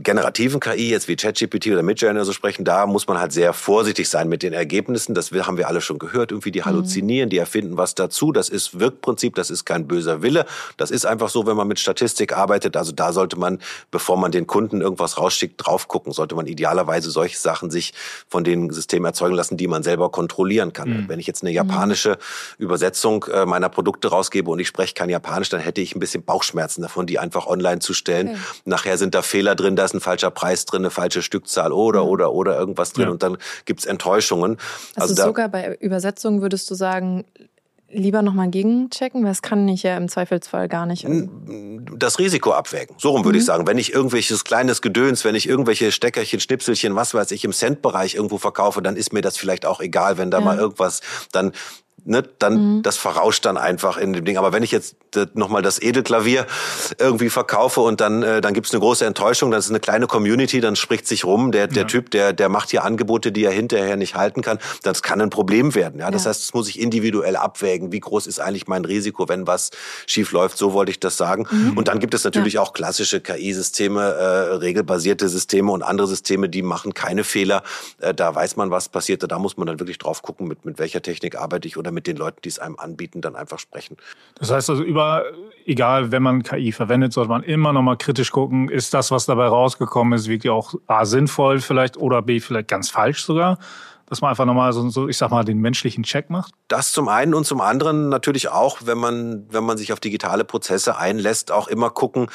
[0.03, 4.09] generativen KI, jetzt wie ChatGPT oder Midjourney so sprechen, da muss man halt sehr vorsichtig
[4.09, 5.15] sein mit den Ergebnissen.
[5.15, 6.33] Das haben wir alle schon gehört.
[6.33, 6.67] Irgendwie die mhm.
[6.67, 8.33] halluzinieren, die erfinden was was dazu.
[8.33, 10.45] Das ist Wirkprinzip, das ist kein böser Wille.
[10.77, 12.77] Das ist einfach so, wenn man mit Statistik arbeitet.
[12.77, 13.61] Also da sollte man,
[13.93, 16.13] bevor man den Kunden irgendwas rausschickt, drauf gucken.
[16.13, 17.95] Sollte man idealerweise solche Sachen sich
[18.29, 20.89] von den Systemen erzeugen lassen, die man selber kontrollieren kann.
[20.89, 21.09] Mhm.
[21.09, 22.19] Wenn ich jetzt eine japanische.
[22.59, 26.25] Übersetzung äh, meiner Produkte rausgebe und ich spreche kein Japanisch, dann hätte ich ein bisschen
[26.25, 28.31] Bauchschmerzen davon, die einfach online zu stellen.
[28.31, 28.39] Okay.
[28.65, 32.03] Nachher sind da Fehler drin, da ist ein falscher Preis drin, eine falsche Stückzahl oder,
[32.03, 32.09] mhm.
[32.09, 33.11] oder, oder irgendwas drin ja.
[33.11, 34.57] und dann gibt's Enttäuschungen.
[34.95, 37.25] Also, also sogar bei Übersetzungen würdest du sagen,
[37.91, 41.07] lieber nochmal gegenchecken, weil es kann ich ja im Zweifelsfall gar nicht.
[41.97, 42.97] Das Risiko abwägen.
[42.99, 43.41] So rum würde mhm.
[43.41, 43.67] ich sagen.
[43.67, 48.15] Wenn ich irgendwelches kleines Gedöns, wenn ich irgendwelche Steckerchen, Schnipselchen, was weiß ich, im Centbereich
[48.15, 50.45] irgendwo verkaufe, dann ist mir das vielleicht auch egal, wenn da ja.
[50.45, 51.01] mal irgendwas,
[51.33, 51.53] dann
[52.07, 52.83] ne, dann mhm.
[52.83, 54.39] das verrauscht dann einfach in dem Ding.
[54.39, 56.47] Aber wenn ich jetzt äh, nochmal das Edelklavier
[56.99, 60.61] irgendwie verkaufe und dann äh, dann gibt's eine große Enttäuschung, dann ist eine kleine Community,
[60.61, 61.89] dann spricht sich rum, der der ja.
[61.89, 65.31] Typ, der der macht hier Angebote, die er hinterher nicht halten kann, das kann ein
[65.31, 66.01] Problem werden.
[66.01, 66.31] Ja, das ja.
[66.31, 67.93] heißt, das muss ich individuell abwägen.
[67.93, 69.71] Wie groß ist eigentlich mein Risiko, wenn was
[70.07, 70.59] schief läuft?
[70.59, 71.47] So wollte ich das sagen.
[71.51, 71.77] Mhm.
[71.77, 72.63] Und dann gibt es natürlich ja.
[72.63, 74.25] auch klassische KI-Systeme, äh,
[74.57, 77.63] regelbasierte Systeme und andere Systeme, die machen keine Fehler.
[78.01, 79.27] Äh, da weiß man, was passiert.
[79.27, 82.07] Da muss man dann wirklich drauf gucken, mit mit welcher Technik arbeite ich oder mit
[82.07, 83.97] den Leuten, die es einem anbieten, dann einfach sprechen.
[84.39, 85.25] Das heißt also, über,
[85.65, 89.27] egal, wenn man KI verwendet, sollte man immer noch mal kritisch gucken, ist das, was
[89.27, 93.59] dabei rausgekommen ist, wirklich auch A, sinnvoll vielleicht oder B, vielleicht ganz falsch sogar?
[94.07, 96.55] Dass man einfach nochmal so, so, ich sag mal, den menschlichen Check macht?
[96.69, 100.45] Das zum einen und zum anderen natürlich auch, wenn man, wenn man sich auf digitale
[100.45, 102.29] Prozesse einlässt, auch immer gucken,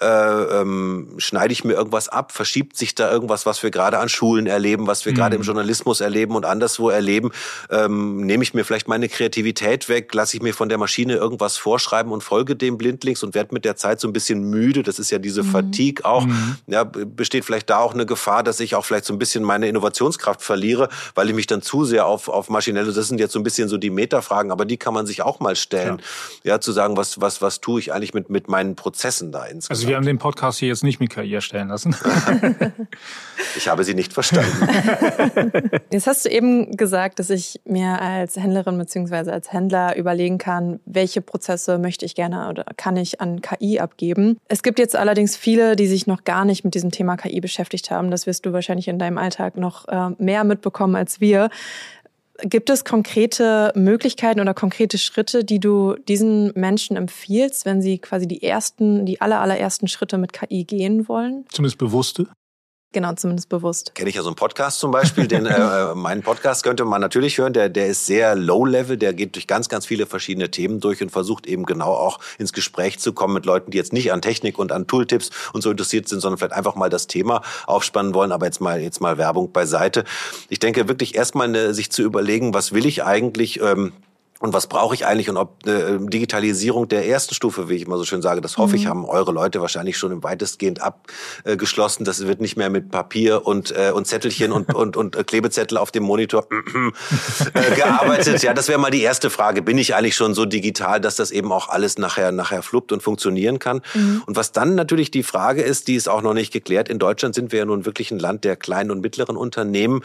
[0.00, 4.08] äh, ähm, schneide ich mir irgendwas ab, verschiebt sich da irgendwas, was wir gerade an
[4.08, 5.16] Schulen erleben, was wir mhm.
[5.16, 7.32] gerade im Journalismus erleben und anderswo erleben,
[7.70, 11.56] ähm, nehme ich mir vielleicht meine Kreativität weg, lasse ich mir von der Maschine irgendwas
[11.56, 14.82] vorschreiben und folge dem blindlings und werde mit der Zeit so ein bisschen müde.
[14.82, 15.50] Das ist ja diese mhm.
[15.50, 16.24] Fatigue auch.
[16.24, 16.56] Mhm.
[16.66, 19.68] Ja, besteht vielleicht da auch eine Gefahr, dass ich auch vielleicht so ein bisschen meine
[19.68, 23.40] Innovationskraft verliere, weil ich mich dann zu sehr auf, auf maschinelle, das sind jetzt so
[23.40, 26.00] ein bisschen so die Metafragen, aber die kann man sich auch mal stellen.
[26.44, 29.44] Ja, ja zu sagen, was, was, was tue ich eigentlich mit, mit meinen Prozessen da
[29.44, 29.70] insgesamt.
[29.70, 31.96] Also wir haben den Podcast hier jetzt nicht mit KI erstellen lassen.
[33.56, 34.68] ich habe sie nicht verstanden.
[35.90, 40.80] Jetzt hast du eben gesagt, dass ich mir als Händlerin beziehungsweise als Händler überlegen kann,
[40.84, 44.38] welche Prozesse möchte ich gerne oder kann ich an KI abgeben.
[44.48, 47.90] Es gibt jetzt allerdings viele, die sich noch gar nicht mit diesem Thema KI beschäftigt
[47.90, 48.10] haben.
[48.10, 51.50] Das wirst du wahrscheinlich in deinem Alltag noch äh, mehr mitbekommen als als wir.
[52.42, 58.28] Gibt es konkrete Möglichkeiten oder konkrete Schritte, die du diesen Menschen empfiehlst, wenn sie quasi
[58.28, 61.46] die ersten, die aller, allerersten Schritte mit KI gehen wollen?
[61.48, 62.28] Zumindest bewusste?
[62.92, 63.94] Genau, zumindest bewusst.
[63.94, 67.36] Kenne ich ja so einen Podcast zum Beispiel, den äh, meinen Podcast könnte man natürlich
[67.36, 67.52] hören.
[67.52, 71.10] Der, der ist sehr low-level, der geht durch ganz, ganz viele verschiedene Themen durch und
[71.10, 74.58] versucht eben genau auch ins Gespräch zu kommen mit Leuten, die jetzt nicht an Technik
[74.58, 78.32] und an Tooltips und so interessiert sind, sondern vielleicht einfach mal das Thema aufspannen wollen.
[78.32, 80.04] Aber jetzt mal jetzt mal Werbung beiseite.
[80.48, 83.60] Ich denke wirklich erstmal eine, sich zu überlegen, was will ich eigentlich?
[83.60, 83.92] Ähm,
[84.38, 87.96] und was brauche ich eigentlich und ob äh, Digitalisierung der ersten Stufe, wie ich immer
[87.96, 88.82] so schön sage, das hoffe mhm.
[88.82, 92.04] ich, haben eure Leute wahrscheinlich schon im weitestgehend abgeschlossen.
[92.04, 95.78] Das wird nicht mehr mit Papier und, äh, und Zettelchen und, und, und äh, Klebezettel
[95.78, 96.46] auf dem Monitor
[97.54, 98.42] äh, gearbeitet.
[98.42, 99.62] Ja, das wäre mal die erste Frage.
[99.62, 103.02] Bin ich eigentlich schon so digital, dass das eben auch alles nachher, nachher fluppt und
[103.02, 103.80] funktionieren kann?
[103.94, 104.22] Mhm.
[104.26, 106.88] Und was dann natürlich die Frage ist, die ist auch noch nicht geklärt.
[106.88, 110.02] In Deutschland sind wir ja nun wirklich ein Land der kleinen und mittleren Unternehmen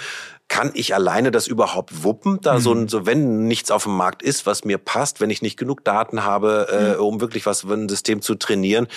[0.52, 2.42] kann ich alleine das überhaupt wuppen?
[2.42, 2.60] Da mhm.
[2.60, 5.86] so, so, wenn nichts auf dem Markt ist, was mir passt, wenn ich nicht genug
[5.86, 7.06] Daten habe, äh, mhm.
[7.06, 8.88] um wirklich was für ein System zu trainieren,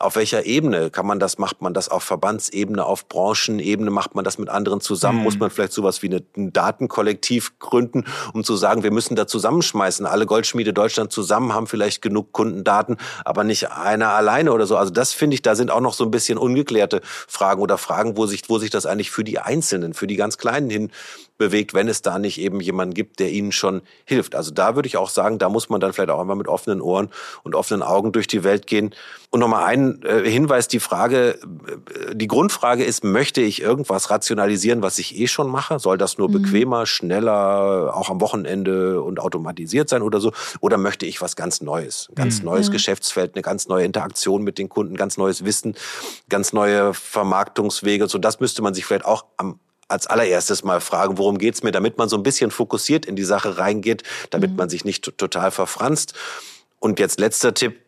[0.00, 1.38] auf welcher Ebene kann man das?
[1.38, 3.92] Macht man das auf Verbandsebene, auf Branchenebene?
[3.92, 5.18] Macht man das mit anderen zusammen?
[5.18, 5.24] Mhm.
[5.24, 10.06] Muss man vielleicht sowas wie ein Datenkollektiv gründen, um zu sagen, wir müssen da zusammenschmeißen.
[10.06, 14.76] Alle Goldschmiede Deutschland zusammen haben vielleicht genug Kundendaten, aber nicht einer alleine oder so.
[14.76, 18.16] Also das finde ich, da sind auch noch so ein bisschen ungeklärte Fragen oder Fragen,
[18.16, 20.90] wo sich, wo sich das eigentlich für die Einzelnen, für die ganz Kleinen hin
[21.36, 24.34] bewegt, wenn es da nicht eben jemanden gibt, der ihnen schon hilft.
[24.34, 26.80] Also da würde ich auch sagen, da muss man dann vielleicht auch einmal mit offenen
[26.80, 27.10] Ohren
[27.42, 28.94] und offenen Augen durch die Welt gehen.
[29.30, 34.82] Und nochmal ein äh, Hinweis, die Frage, äh, die Grundfrage ist, möchte ich irgendwas rationalisieren,
[34.82, 35.80] was ich eh schon mache?
[35.80, 36.42] Soll das nur mhm.
[36.42, 40.32] bequemer, schneller, auch am Wochenende und automatisiert sein oder so?
[40.60, 42.08] Oder möchte ich was ganz Neues?
[42.10, 42.46] Ein ganz mhm.
[42.46, 42.74] neues ja.
[42.74, 45.74] Geschäftsfeld, eine ganz neue Interaktion mit den Kunden, ganz neues Wissen,
[46.28, 48.06] ganz neue Vermarktungswege.
[48.06, 51.72] So, das müsste man sich vielleicht auch am als allererstes mal fragen, worum geht's mir,
[51.72, 54.56] damit man so ein bisschen fokussiert in die Sache reingeht, damit mhm.
[54.56, 56.14] man sich nicht total verfranst.
[56.78, 57.80] Und jetzt letzter Tipp,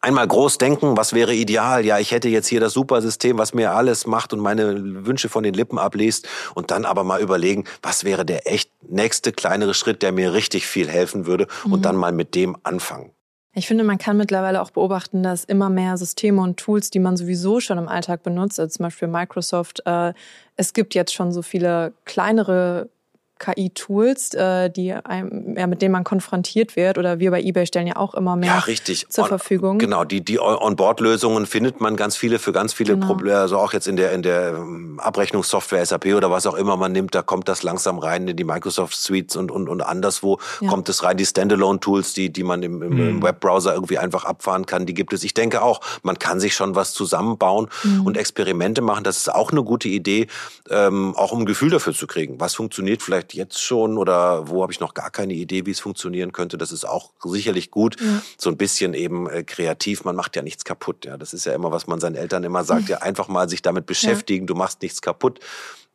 [0.00, 1.84] einmal groß denken, was wäre ideal?
[1.84, 5.28] Ja, ich hätte jetzt hier das super System, was mir alles macht und meine Wünsche
[5.28, 9.74] von den Lippen abliest und dann aber mal überlegen, was wäre der echt nächste kleinere
[9.74, 11.72] Schritt, der mir richtig viel helfen würde mhm.
[11.72, 13.15] und dann mal mit dem anfangen.
[13.58, 17.16] Ich finde, man kann mittlerweile auch beobachten, dass immer mehr Systeme und Tools, die man
[17.16, 20.12] sowieso schon im Alltag benutzt, also zum Beispiel Microsoft, äh,
[20.56, 22.90] es gibt jetzt schon so viele kleinere
[23.38, 26.96] KI-Tools, äh, die einem, ja, mit denen man konfrontiert wird.
[26.96, 29.06] Oder wir bei eBay stellen ja auch immer mehr ja, richtig.
[29.08, 29.78] zur On, Verfügung.
[29.78, 33.06] Genau, die, die On-Board-Lösungen findet man ganz viele für ganz viele genau.
[33.06, 33.38] Probleme.
[33.38, 36.92] Also auch jetzt in der, in der ähm, Abrechnungssoftware SAP oder was auch immer man
[36.92, 40.70] nimmt, da kommt das langsam rein in die Microsoft Suites und, und, und anderswo ja.
[40.70, 41.16] kommt es rein.
[41.16, 43.08] Die Standalone-Tools, die, die man im, im, mhm.
[43.08, 45.24] im Webbrowser irgendwie einfach abfahren kann, die gibt es.
[45.24, 48.06] Ich denke auch, man kann sich schon was zusammenbauen mhm.
[48.06, 49.04] und Experimente machen.
[49.04, 50.26] Das ist auch eine gute Idee,
[50.70, 52.40] ähm, auch um ein Gefühl dafür zu kriegen.
[52.40, 55.80] Was funktioniert vielleicht jetzt schon oder wo habe ich noch gar keine Idee, wie es
[55.80, 56.58] funktionieren könnte?
[56.58, 58.00] Das ist auch sicherlich gut.
[58.00, 58.22] Ja.
[58.38, 60.04] So ein bisschen eben äh, kreativ.
[60.04, 61.04] Man macht ja nichts kaputt.
[61.04, 62.88] Ja, das ist ja immer, was man seinen Eltern immer sagt.
[62.88, 64.44] Ja, einfach mal sich damit beschäftigen.
[64.44, 64.46] Ja.
[64.46, 65.40] Du machst nichts kaputt.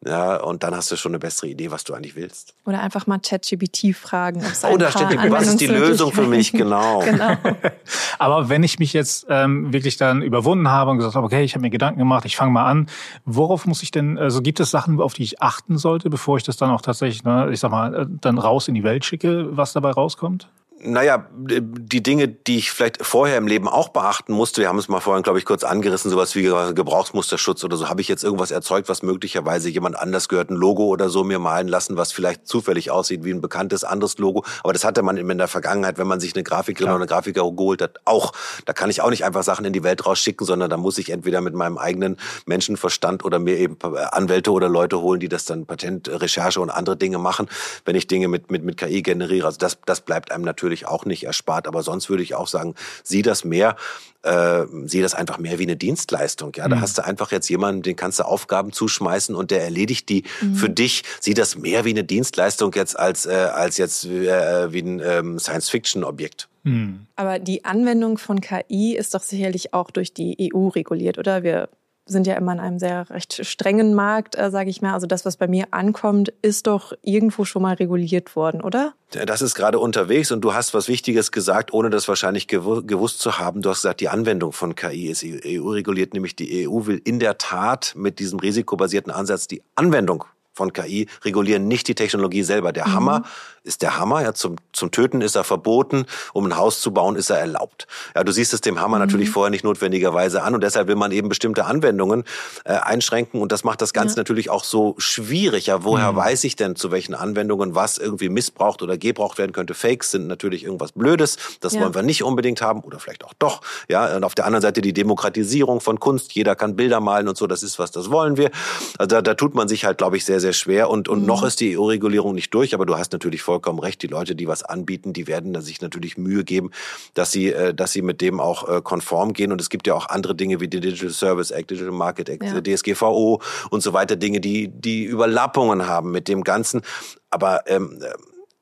[0.03, 2.55] Ja, und dann hast du schon eine bessere Idee, was du eigentlich willst.
[2.65, 4.43] Oder einfach mal ChatGPT fragen.
[4.71, 6.51] Oh, da steht, was ist die Lösung für mich?
[6.61, 6.99] Genau.
[6.99, 7.37] genau.
[8.19, 11.53] Aber wenn ich mich jetzt ähm, wirklich dann überwunden habe und gesagt habe, okay, ich
[11.53, 12.87] habe mir Gedanken gemacht, ich fange mal an,
[13.25, 16.43] worauf muss ich denn, also gibt es Sachen, auf die ich achten sollte, bevor ich
[16.43, 19.55] das dann auch tatsächlich, ne, ich sag mal, äh, dann raus in die Welt schicke,
[19.55, 20.49] was dabei rauskommt?
[20.83, 24.87] Naja, die Dinge, die ich vielleicht vorher im Leben auch beachten musste, wir haben es
[24.87, 28.51] mal vorhin, glaube ich, kurz angerissen, sowas wie Gebrauchsmusterschutz oder so, habe ich jetzt irgendwas
[28.51, 32.47] erzeugt, was möglicherweise jemand anders gehört, ein Logo oder so mir malen lassen, was vielleicht
[32.47, 34.43] zufällig aussieht wie ein bekanntes anderes Logo.
[34.63, 36.95] Aber das hatte man in der Vergangenheit, wenn man sich eine Grafikerin Klar.
[36.95, 38.31] oder eine Grafiker geholt hat, auch.
[38.65, 41.09] Da kann ich auch nicht einfach Sachen in die Welt rausschicken, sondern da muss ich
[41.09, 43.77] entweder mit meinem eigenen Menschenverstand oder mir eben
[44.11, 47.47] Anwälte oder Leute holen, die das dann Patentrecherche und andere Dinge machen,
[47.85, 49.45] wenn ich Dinge mit, mit, mit KI generiere.
[49.45, 51.67] Also das, das bleibt einem natürlich natürlich auch nicht erspart.
[51.67, 53.75] Aber sonst würde ich auch sagen, sieh das mehr,
[54.23, 56.53] äh, sieh das einfach mehr wie eine Dienstleistung.
[56.55, 56.71] Ja, mhm.
[56.71, 60.23] da hast du einfach jetzt jemanden, den kannst du Aufgaben zuschmeißen und der erledigt die
[60.41, 60.55] mhm.
[60.55, 61.03] für dich.
[61.19, 65.39] Sieh das mehr wie eine Dienstleistung jetzt als äh, als jetzt äh, wie ein ähm,
[65.39, 66.47] Science-Fiction-Objekt.
[66.63, 67.07] Mhm.
[67.15, 71.43] Aber die Anwendung von KI ist doch sicherlich auch durch die EU reguliert, oder?
[71.43, 71.69] Wir
[72.11, 74.93] sind ja immer in einem sehr recht strengen Markt, äh, sage ich mal.
[74.93, 78.93] Also das, was bei mir ankommt, ist doch irgendwo schon mal reguliert worden, oder?
[79.11, 83.39] Das ist gerade unterwegs und du hast was Wichtiges gesagt, ohne das wahrscheinlich gewusst zu
[83.39, 83.61] haben.
[83.61, 87.37] Du hast gesagt, die Anwendung von KI ist EU-reguliert, nämlich die EU will in der
[87.37, 92.71] Tat mit diesem risikobasierten Ansatz die Anwendung von KI regulieren nicht die Technologie selber.
[92.71, 92.93] Der mhm.
[92.93, 93.23] Hammer
[93.63, 94.23] ist der Hammer.
[94.23, 97.87] Ja, zum, zum Töten ist er verboten, um ein Haus zu bauen, ist er erlaubt.
[98.15, 99.05] Ja, du siehst es dem Hammer mhm.
[99.05, 102.23] natürlich vorher nicht notwendigerweise an und deshalb will man eben bestimmte Anwendungen
[102.65, 104.21] äh, einschränken und das macht das Ganze ja.
[104.21, 105.67] natürlich auch so schwierig.
[105.67, 106.17] Ja, woher mhm.
[106.17, 109.73] weiß ich denn, zu welchen Anwendungen was irgendwie missbraucht oder gebraucht werden könnte?
[109.73, 111.81] Fakes sind natürlich irgendwas Blödes, das ja.
[111.81, 113.61] wollen wir nicht unbedingt haben oder vielleicht auch doch.
[113.87, 116.33] Ja, und auf der anderen Seite die Demokratisierung von Kunst.
[116.33, 118.49] Jeder kann Bilder malen und so, das ist was, das wollen wir.
[118.97, 121.25] Also da, da tut man sich halt, glaube ich, sehr, sehr schwer und, und mhm.
[121.25, 124.01] noch ist die EU-Regulierung nicht durch, aber du hast natürlich vollkommen recht.
[124.01, 126.71] Die Leute, die was anbieten, die werden sich natürlich Mühe geben,
[127.13, 129.51] dass sie, äh, dass sie mit dem auch äh, konform gehen.
[129.51, 132.43] Und es gibt ja auch andere Dinge wie die Digital Service Act, Digital Market Act,
[132.43, 132.61] ja.
[132.61, 136.81] DSGVO und so weiter, Dinge, die, die Überlappungen haben mit dem Ganzen.
[137.29, 138.03] Aber ähm,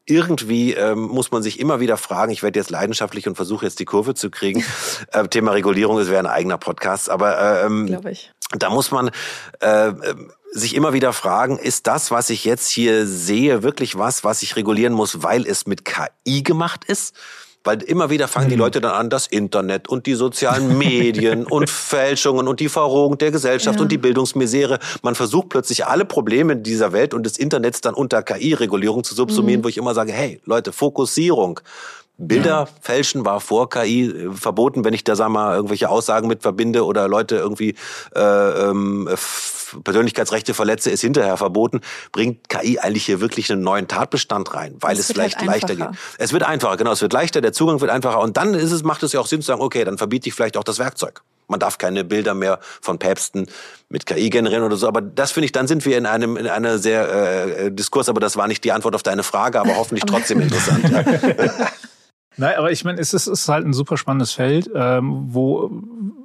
[0.10, 3.80] irgendwie ähm, muss man sich immer wieder fragen, ich werde jetzt leidenschaftlich und versuche jetzt
[3.80, 4.64] die Kurve zu kriegen.
[5.12, 7.88] äh, Thema Regulierung, es wäre ein eigener Podcast, aber äh, ähm,
[8.58, 9.12] da muss man
[9.60, 9.92] äh,
[10.52, 14.56] sich immer wieder fragen, ist das, was ich jetzt hier sehe, wirklich was, was ich
[14.56, 17.14] regulieren muss, weil es mit KI gemacht ist?
[17.64, 18.62] Weil immer wieder fangen die mhm.
[18.62, 23.32] Leute dann an, das Internet und die sozialen Medien und Fälschungen und die Verrohung der
[23.32, 23.84] Gesellschaft ja.
[23.84, 24.80] und die Bildungsmisere.
[25.02, 29.60] Man versucht plötzlich alle Probleme dieser Welt und des Internets dann unter KI-Regulierung zu subsumieren,
[29.60, 29.66] mhm.
[29.66, 31.60] wo ich immer sage, hey Leute, Fokussierung.
[32.20, 32.68] Bilder ja.
[32.82, 36.86] fälschen war vor KI äh, verboten, wenn ich da sag mal irgendwelche Aussagen mit verbinde
[36.86, 37.76] oder Leute irgendwie
[38.14, 39.10] äh, ähm,
[39.84, 41.80] Persönlichkeitsrechte verletze, ist hinterher verboten,
[42.12, 45.76] bringt KI eigentlich hier wirklich einen neuen Tatbestand rein, weil es, es vielleicht halt leichter
[45.76, 45.88] geht.
[46.18, 48.84] Es wird einfacher, genau, es wird leichter, der Zugang wird einfacher und dann ist es,
[48.84, 51.22] macht es ja auch Sinn zu sagen, okay, dann verbiete ich vielleicht auch das Werkzeug.
[51.48, 53.48] Man darf keine Bilder mehr von Päpsten
[53.88, 54.88] mit KI generieren oder so.
[54.88, 58.08] Aber das finde ich, dann sind wir in einem in einer sehr äh, Diskurs.
[58.08, 60.84] Aber das war nicht die Antwort auf deine Frage, aber hoffentlich trotzdem interessant.
[62.40, 65.70] Nein, aber ich meine, es ist, es ist halt ein super spannendes Feld, ähm, wo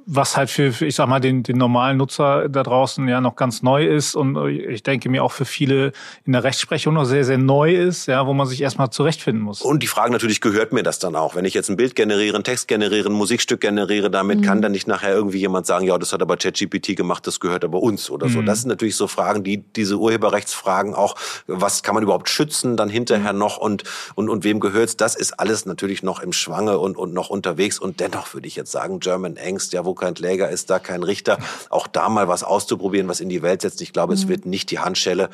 [0.05, 3.35] was halt für, für, ich sag mal, den, den normalen Nutzer da draußen ja noch
[3.35, 5.93] ganz neu ist und ich denke mir auch für viele
[6.25, 9.61] in der Rechtsprechung noch sehr, sehr neu ist, ja, wo man sich erstmal zurechtfinden muss.
[9.61, 11.35] Und die Frage natürlich, gehört mir das dann auch?
[11.35, 14.43] Wenn ich jetzt ein Bild generiere, ein Text generiere, ein Musikstück generiere, damit mhm.
[14.43, 17.65] kann dann nicht nachher irgendwie jemand sagen, ja, das hat aber ChatGPT gemacht, das gehört
[17.65, 18.41] aber uns oder so.
[18.41, 18.45] Mhm.
[18.45, 21.15] Das sind natürlich so Fragen, die diese Urheberrechtsfragen auch,
[21.47, 23.39] was kann man überhaupt schützen dann hinterher mhm.
[23.39, 24.97] noch und, und, und wem gehört's?
[24.97, 28.55] Das ist alles natürlich noch im Schwange und, und noch unterwegs und dennoch würde ich
[28.55, 31.37] jetzt sagen, German Angst, ja, wo kein Kläger, ist da kein Richter.
[31.69, 33.81] Auch da mal was auszuprobieren, was in die Welt setzt.
[33.81, 34.19] Ich glaube, mhm.
[34.19, 35.29] es wird nicht die Handschelle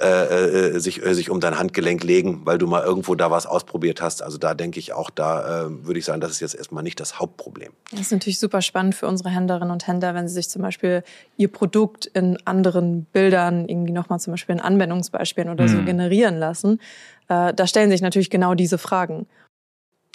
[0.00, 3.46] äh, äh, sich, äh, sich um dein Handgelenk legen, weil du mal irgendwo da was
[3.46, 4.22] ausprobiert hast.
[4.22, 7.00] Also da denke ich auch, da äh, würde ich sagen, das ist jetzt erstmal nicht
[7.00, 7.72] das Hauptproblem.
[7.90, 11.02] Das ist natürlich super spannend für unsere Händlerinnen und Händler, wenn sie sich zum Beispiel
[11.36, 15.68] ihr Produkt in anderen Bildern irgendwie nochmal zum Beispiel in Anwendungsbeispielen oder mhm.
[15.68, 16.80] so generieren lassen.
[17.28, 19.26] Äh, da stellen sich natürlich genau diese Fragen.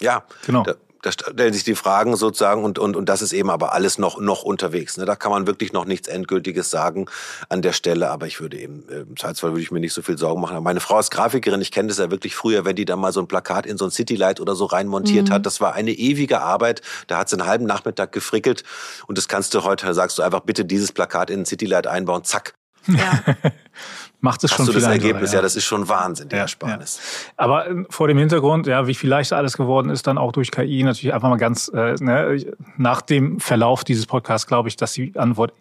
[0.00, 0.62] Ja, genau.
[0.62, 3.98] Da, da stellen sich die Fragen sozusagen und, und, und das ist eben aber alles
[3.98, 4.96] noch, noch unterwegs.
[4.96, 5.04] Ne?
[5.04, 7.06] Da kann man wirklich noch nichts Endgültiges sagen
[7.48, 10.00] an der Stelle, aber ich würde eben, äh, im Zweifelsfall würde ich mir nicht so
[10.00, 10.62] viel Sorgen machen.
[10.62, 13.20] Meine Frau ist Grafikerin, ich kenne das ja wirklich früher, wenn die da mal so
[13.20, 15.32] ein Plakat in so ein Citylight oder so reinmontiert mhm.
[15.32, 15.44] hat.
[15.44, 18.62] Das war eine ewige Arbeit, da hat sie einen halben Nachmittag gefrickelt
[19.08, 22.22] und das kannst du heute, sagst du einfach bitte dieses Plakat in ein Citylight einbauen,
[22.24, 22.54] zack.
[22.86, 23.22] Ja.
[24.22, 25.38] macht es Hast schon du viel das Ergebnis, ja.
[25.38, 25.42] ja.
[25.42, 27.00] das ist schon Wahnsinn, der ja, Ersparnis.
[27.26, 27.44] Ja.
[27.44, 30.50] Aber äh, vor dem Hintergrund, ja, wie viel leichter alles geworden ist, dann auch durch
[30.50, 32.42] KI, natürlich einfach mal ganz, äh, ne,
[32.76, 35.52] nach dem Verlauf dieses Podcasts glaube ich, dass die Antwort,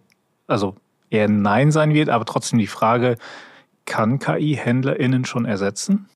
[0.47, 0.75] also
[1.09, 3.17] eher Nein sein wird, aber trotzdem die Frage,
[3.85, 6.07] kann KI HändlerInnen schon ersetzen?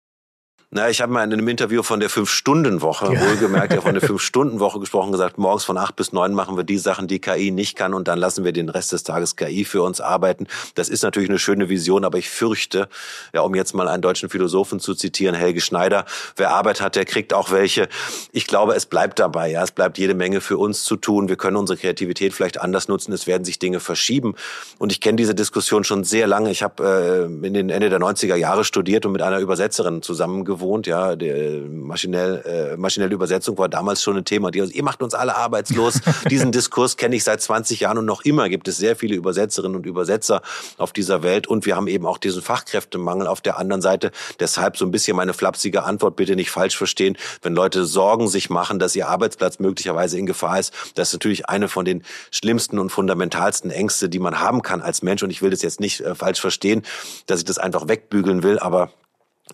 [0.71, 3.21] Na, ich habe mal in einem Interview von der Fünf-Stunden-Woche, ja.
[3.21, 6.79] wohlgemerkt, ja von der Fünf-Stunden-Woche gesprochen, gesagt, morgens von acht bis neun machen wir die
[6.79, 9.83] Sachen, die KI nicht kann und dann lassen wir den Rest des Tages KI für
[9.83, 10.47] uns arbeiten.
[10.73, 12.89] Das ist natürlich eine schöne Vision, aber ich fürchte,
[13.33, 17.05] ja, um jetzt mal einen deutschen Philosophen zu zitieren, Helge Schneider, wer Arbeit hat, der
[17.05, 17.87] kriegt auch welche.
[18.31, 21.29] Ich glaube, es bleibt dabei, ja, es bleibt jede Menge für uns zu tun.
[21.29, 24.35] Wir können unsere Kreativität vielleicht anders nutzen, es werden sich Dinge verschieben.
[24.79, 26.49] Und ich kenne diese Diskussion schon sehr lange.
[26.49, 30.43] Ich habe äh, in den Ende der 90er Jahre studiert und mit einer Übersetzerin zusammen
[30.65, 30.87] gewohnt.
[30.87, 34.51] Ja, die äh, maschinell, äh, maschinelle Übersetzung war damals schon ein Thema.
[34.51, 36.01] Die, ihr macht uns alle arbeitslos.
[36.29, 39.75] Diesen Diskurs kenne ich seit 20 Jahren und noch immer gibt es sehr viele Übersetzerinnen
[39.75, 40.41] und Übersetzer
[40.77, 41.47] auf dieser Welt.
[41.47, 44.11] Und wir haben eben auch diesen Fachkräftemangel auf der anderen Seite.
[44.39, 47.17] Deshalb so ein bisschen meine flapsige Antwort, bitte nicht falsch verstehen.
[47.41, 51.47] Wenn Leute Sorgen sich machen, dass ihr Arbeitsplatz möglicherweise in Gefahr ist, das ist natürlich
[51.47, 55.23] eine von den schlimmsten und fundamentalsten Ängste, die man haben kann als Mensch.
[55.23, 56.83] Und ich will das jetzt nicht äh, falsch verstehen,
[57.27, 58.89] dass ich das einfach wegbügeln will, aber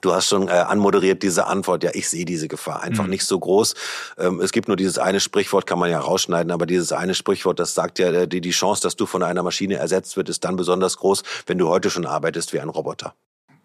[0.01, 3.11] Du hast schon äh, anmoderiert diese Antwort, ja, ich sehe diese Gefahr einfach mhm.
[3.11, 3.75] nicht so groß.
[4.17, 7.59] Ähm, es gibt nur dieses eine Sprichwort, kann man ja rausschneiden, aber dieses eine Sprichwort,
[7.59, 10.43] das sagt ja, äh, die, die Chance, dass du von einer Maschine ersetzt wird, ist
[10.43, 13.13] dann besonders groß, wenn du heute schon arbeitest wie ein Roboter.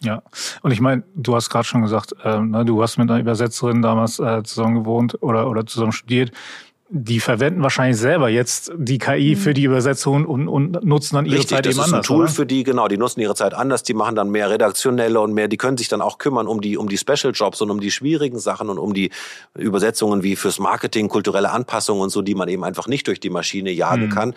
[0.01, 0.23] Ja,
[0.63, 3.81] und ich meine, du hast gerade schon gesagt, äh, ne, du hast mit einer Übersetzerin
[3.81, 6.33] damals äh, zusammen gewohnt oder, oder zusammen studiert
[6.89, 9.41] die verwenden wahrscheinlich selber jetzt die KI mhm.
[9.41, 11.91] für die Übersetzung und, und nutzen dann ihre Richtig, Zeit eben anders.
[11.91, 12.33] Das ist ein Tool oder?
[12.33, 15.49] für die, genau, die nutzen ihre Zeit anders, die machen dann mehr redaktionelle und mehr,
[15.49, 17.91] die können sich dann auch kümmern um die, um die Special Jobs und um die
[17.91, 19.11] schwierigen Sachen und um die
[19.55, 23.31] Übersetzungen wie fürs Marketing, kulturelle Anpassungen und so, die man eben einfach nicht durch die
[23.31, 24.11] Maschine jagen mhm.
[24.11, 24.35] kann.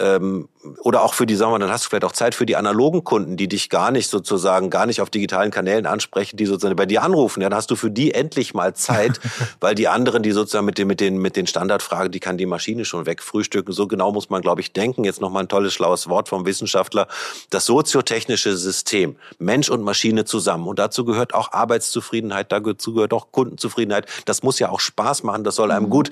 [0.00, 0.48] Ähm,
[0.80, 3.04] oder auch für die, sagen wir, dann hast du vielleicht auch Zeit für die analogen
[3.04, 6.86] Kunden, die dich gar nicht sozusagen, gar nicht auf digitalen Kanälen ansprechen, die sozusagen bei
[6.86, 7.40] dir anrufen.
[7.40, 9.20] Dann hast du für die endlich mal Zeit,
[9.60, 12.38] weil die anderen, die sozusagen mit den, mit den, mit den Standard Standardfrage, die kann
[12.38, 13.72] die Maschine schon wegfrühstücken.
[13.72, 15.04] So genau muss man, glaube ich, denken.
[15.04, 17.08] Jetzt nochmal ein tolles, schlaues Wort vom Wissenschaftler.
[17.50, 20.66] Das soziotechnische System, Mensch und Maschine zusammen.
[20.66, 24.06] Und dazu gehört auch Arbeitszufriedenheit, dazu gehört auch Kundenzufriedenheit.
[24.24, 25.90] Das muss ja auch Spaß machen, das soll einem mhm.
[25.90, 26.10] gut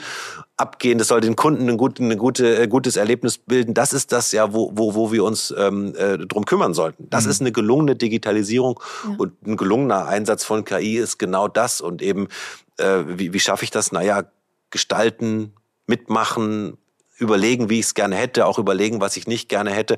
[0.57, 3.75] abgehen, das soll den Kunden ein, gut, ein gute, äh, gutes Erlebnis bilden.
[3.75, 7.09] Das ist das ja, wo, wo, wo wir uns ähm, äh, drum kümmern sollten.
[7.11, 7.31] Das mhm.
[7.31, 9.17] ist eine gelungene Digitalisierung ja.
[9.19, 11.81] und ein gelungener Einsatz von KI ist genau das.
[11.81, 12.29] Und eben,
[12.77, 13.91] äh, wie, wie schaffe ich das?
[13.91, 14.25] Naja,
[14.71, 15.53] gestalten,
[15.87, 16.79] mitmachen,
[17.19, 19.97] überlegen, wie ich es gerne hätte, auch überlegen, was ich nicht gerne hätte.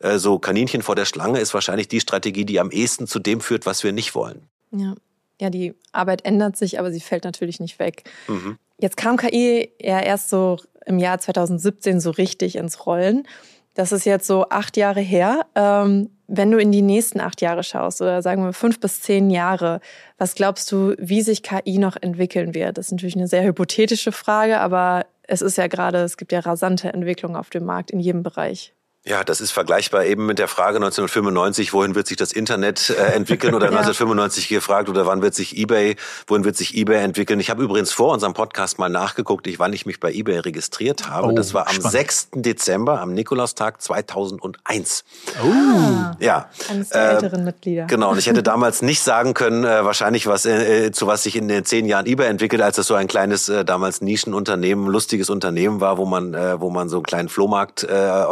[0.00, 3.40] Äh, so Kaninchen vor der Schlange ist wahrscheinlich die Strategie, die am ehesten zu dem
[3.40, 4.48] führt, was wir nicht wollen.
[4.70, 4.94] Ja.
[5.40, 8.04] Ja, die Arbeit ändert sich, aber sie fällt natürlich nicht weg.
[8.28, 8.56] Mhm.
[8.78, 13.26] Jetzt kam KI ja erst so im Jahr 2017 so richtig ins Rollen.
[13.74, 15.46] Das ist jetzt so acht Jahre her.
[15.54, 19.30] Ähm, wenn du in die nächsten acht Jahre schaust oder sagen wir fünf bis zehn
[19.30, 19.80] Jahre,
[20.16, 22.78] was glaubst du, wie sich KI noch entwickeln wird?
[22.78, 26.40] Das ist natürlich eine sehr hypothetische Frage, aber es ist ja gerade, es gibt ja
[26.40, 28.73] rasante Entwicklungen auf dem Markt in jedem Bereich.
[29.06, 33.12] Ja, das ist vergleichbar eben mit der Frage 1995, wohin wird sich das Internet äh,
[33.12, 33.78] entwickeln oder ja.
[33.78, 37.38] 1995 gefragt oder wann wird sich eBay, wohin wird sich eBay entwickeln.
[37.38, 41.06] Ich habe übrigens vor unserem Podcast mal nachgeguckt, ich, wann ich mich bei eBay registriert
[41.06, 41.26] habe.
[41.26, 41.92] Oh, das war am spannend.
[41.92, 42.28] 6.
[42.36, 45.04] Dezember, am Nikolaustag 2001.
[45.42, 46.14] Oh.
[46.18, 46.48] Ja.
[46.70, 47.84] Eines der äh, älteren Mitglieder.
[47.84, 51.36] Genau, und ich hätte damals nicht sagen können, äh, wahrscheinlich was, äh, zu was sich
[51.36, 55.28] in den zehn Jahren eBay entwickelt, als es so ein kleines, äh, damals Nischenunternehmen, lustiges
[55.28, 58.22] Unternehmen war, wo man, äh, wo man so einen kleinen Flohmarkt äh,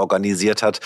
[0.63, 0.81] hat.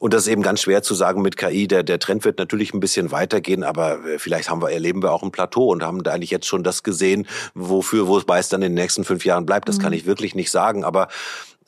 [0.00, 1.68] Und das ist eben ganz schwer zu sagen mit KI.
[1.68, 5.12] Der, der Trend wird natürlich ein bisschen weitergehen, aber äh, vielleicht haben wir, erleben wir
[5.12, 8.52] auch ein Plateau und haben da eigentlich jetzt schon das gesehen, wofür, wo es meist
[8.52, 9.68] dann in den nächsten fünf Jahren bleibt.
[9.68, 9.82] Das mhm.
[9.82, 10.84] kann ich wirklich nicht sagen.
[10.84, 11.08] Aber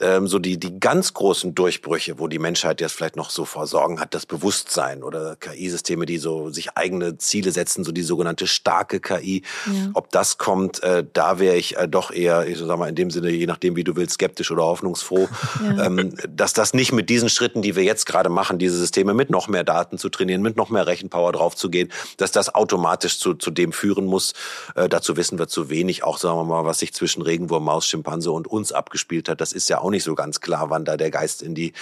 [0.00, 3.66] ähm, so die, die ganz großen Durchbrüche, wo die Menschheit jetzt vielleicht noch so vor
[3.66, 8.46] Sorgen hat, das Bewusstsein oder KI-Systeme, die so sich eigene Ziele setzen, so die sogenannte
[8.46, 9.42] starke KI.
[9.66, 9.90] Ja.
[9.94, 13.10] Ob das kommt, äh, da wäre ich äh, doch eher, ich sag mal, in dem
[13.10, 15.28] Sinne, je nachdem, wie du willst, skeptisch oder hoffnungsfroh,
[15.76, 15.86] ja.
[15.86, 19.30] ähm, dass das nicht mit diesen Schritten, die wir jetzt gerade machen, diese Systeme mit
[19.30, 23.18] noch mehr Daten zu trainieren, mit noch mehr Rechenpower drauf zu gehen, dass das automatisch
[23.18, 24.32] zu, zu dem führen muss.
[24.74, 27.86] Äh, dazu wissen wir zu wenig, auch sagen wir mal, was sich zwischen Regenwurm, Maus,
[27.86, 29.40] Schimpanse und uns abgespielt hat.
[29.40, 31.72] Das ist ja auch nicht so ganz klar, wann da der Geist in die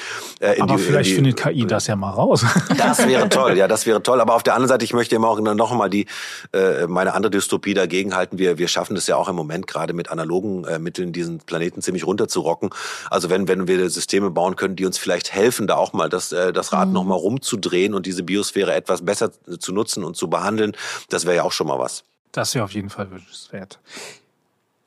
[0.40, 2.44] äh, in Aber die, vielleicht in die, findet KI das ja mal raus.
[2.77, 4.21] Das wäre toll, ja, das wäre toll.
[4.21, 6.07] Aber auf der anderen Seite, ich möchte immer auch noch mal die
[6.53, 8.38] äh, meine andere Dystopie dagegen halten.
[8.38, 11.83] Wir wir schaffen es ja auch im Moment gerade mit analogen äh, Mitteln diesen Planeten
[11.83, 12.71] ziemlich runterzurocken.
[13.11, 16.32] Also wenn wenn wir Systeme bauen können, die uns vielleicht helfen, da auch mal das
[16.32, 16.95] äh, das Rad mhm.
[16.95, 20.76] noch mal rumzudrehen und diese Biosphäre etwas besser zu nutzen und zu behandeln,
[21.09, 22.05] das wäre ja auch schon mal was.
[22.32, 23.78] Das wäre auf jeden Fall wünschenswert.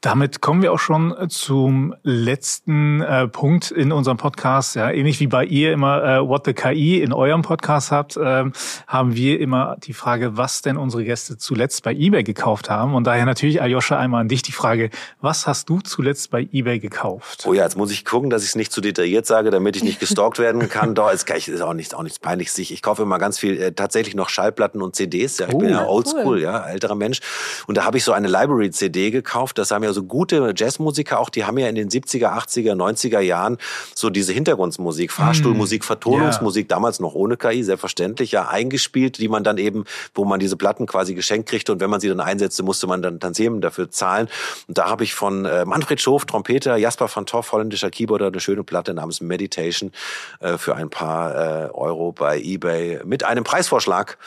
[0.01, 4.75] Damit kommen wir auch schon äh, zum letzten äh, Punkt in unserem Podcast.
[4.75, 8.51] Ja, ähnlich wie bei ihr immer äh, What the KI in eurem Podcast habt, ähm,
[8.87, 12.95] haben wir immer die Frage, was denn unsere Gäste zuletzt bei eBay gekauft haben.
[12.95, 14.89] Und daher natürlich, Aljoscha, einmal an dich die Frage,
[15.21, 17.43] was hast du zuletzt bei eBay gekauft?
[17.45, 19.83] Oh ja, jetzt muss ich gucken, dass ich es nicht zu detailliert sage, damit ich
[19.83, 20.95] nicht gestalkt werden kann.
[20.95, 22.57] Doch, ist, ist auch nichts, auch nichts peinliches.
[22.57, 25.37] Ich kaufe immer ganz viel, äh, tatsächlich noch Schallplatten und CDs.
[25.37, 26.41] Ja, ich oh, bin ja oldschool, cool.
[26.41, 27.19] ja, älterer Mensch.
[27.67, 29.59] Und da habe ich so eine Library-CD gekauft.
[29.59, 33.19] Das haben ja so gute Jazzmusiker auch, die haben ja in den 70er, 80er, 90er
[33.19, 33.57] Jahren
[33.95, 35.87] so diese Hintergrundmusik, Fahrstuhlmusik, hm.
[35.87, 36.75] Vertonungsmusik, yeah.
[36.75, 40.85] damals noch ohne KI, selbstverständlich, ja, eingespielt, die man dann eben, wo man diese Platten
[40.85, 44.27] quasi geschenkt kriegte und wenn man sie dann einsetzte, musste man dann Tantiemen dafür zahlen.
[44.67, 48.39] Und da habe ich von äh, Manfred Schof, Trompeter, Jasper van Toff, holländischer Keyboarder, eine
[48.39, 49.91] schöne Platte namens Meditation
[50.39, 54.17] äh, für ein paar äh, Euro bei eBay mit einem Preisvorschlag.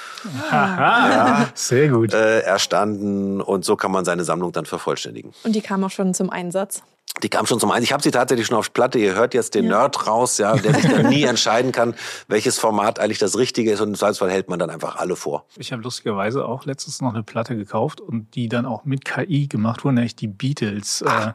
[0.50, 2.12] Aha, ja, sehr gut.
[2.12, 5.32] Äh, erstanden und so kann man seine Sammlung dann vervollständigen.
[5.42, 6.82] Und die kam auch schon zum Einsatz?
[7.22, 7.84] Die kam schon zum Einsatz.
[7.84, 8.98] Ich habe sie tatsächlich schon auf Platte.
[8.98, 9.78] Ihr hört jetzt den ja.
[9.78, 11.94] Nerd raus, ja, der sich dann nie entscheiden kann,
[12.26, 13.80] welches Format eigentlich das Richtige ist.
[13.80, 15.46] Und im Zweifelsfall hält man dann einfach alle vor.
[15.56, 19.46] Ich habe lustigerweise auch letztens noch eine Platte gekauft und die dann auch mit KI
[19.46, 21.32] gemacht wurde, nämlich die Beatles, äh,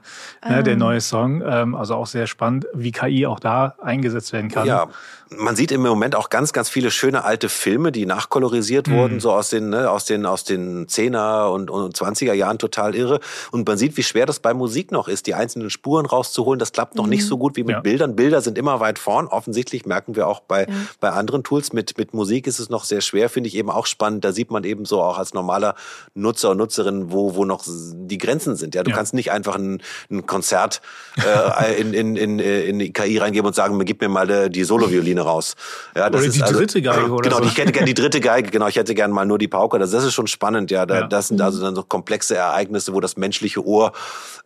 [0.48, 1.42] ne, der neue Song.
[1.46, 4.68] Ähm, also auch sehr spannend, wie KI auch da eingesetzt werden kann.
[4.68, 4.90] Ja,
[5.32, 8.94] man sieht im Moment auch ganz, ganz viele schöne alte Filme, die nachkolorisiert mhm.
[8.94, 12.96] wurden, so aus den, ne, aus den, aus den 10er und, und 20er Jahren total
[12.96, 13.20] irre.
[13.52, 16.60] Und man sieht, wie schwer das bei Musik noch ist, die einzelnen Spuren rauszuholen.
[16.60, 17.12] Das klappt noch mhm.
[17.12, 17.82] nicht so gut wie mit ja.
[17.82, 18.16] Bildern.
[18.16, 19.28] Bilder sind immer weit vorn.
[19.28, 20.74] Offensichtlich merken wir auch bei, ja.
[21.00, 21.74] bei anderen Tools.
[21.74, 24.26] Mit, mit Musik ist es noch sehr schwer, finde ich eben auch spannend.
[24.26, 25.76] Da sieht man eben so auch als normaler
[26.16, 28.74] Nutzer und Nutzerin, wo, wo noch die Grenzen sind.
[28.74, 28.98] Ja, du ja.
[28.98, 30.82] kannst nicht einfach ein, ein Konzert
[31.18, 35.19] äh, in, in, in, in die KI reingeben und sagen, gib mir mal die Solo-Violine
[35.20, 35.56] Schiene raus.
[35.96, 37.50] Ja, das oder ist die also, dritte Geige oder Genau, so.
[37.50, 39.80] ich hätte gerne die dritte Geige, genau, ich hätte gerne mal nur die Pauke.
[39.80, 40.86] Das, das ist schon spannend, ja.
[40.86, 41.08] Da, ja.
[41.08, 43.92] Das sind also dann so komplexe Ereignisse, wo das menschliche Ohr,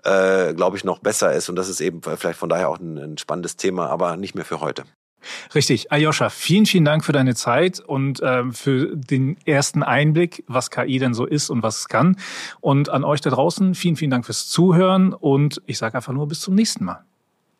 [0.03, 1.49] äh, glaube ich, noch besser ist.
[1.49, 4.45] Und das ist eben vielleicht von daher auch ein, ein spannendes Thema, aber nicht mehr
[4.45, 4.83] für heute.
[5.55, 5.89] Richtig.
[5.89, 10.99] Ayosha, vielen, vielen Dank für deine Zeit und ähm, für den ersten Einblick, was KI
[10.99, 12.17] denn so ist und was es kann.
[12.59, 16.27] Und an euch da draußen, vielen, vielen Dank fürs Zuhören und ich sage einfach nur
[16.27, 17.05] bis zum nächsten Mal.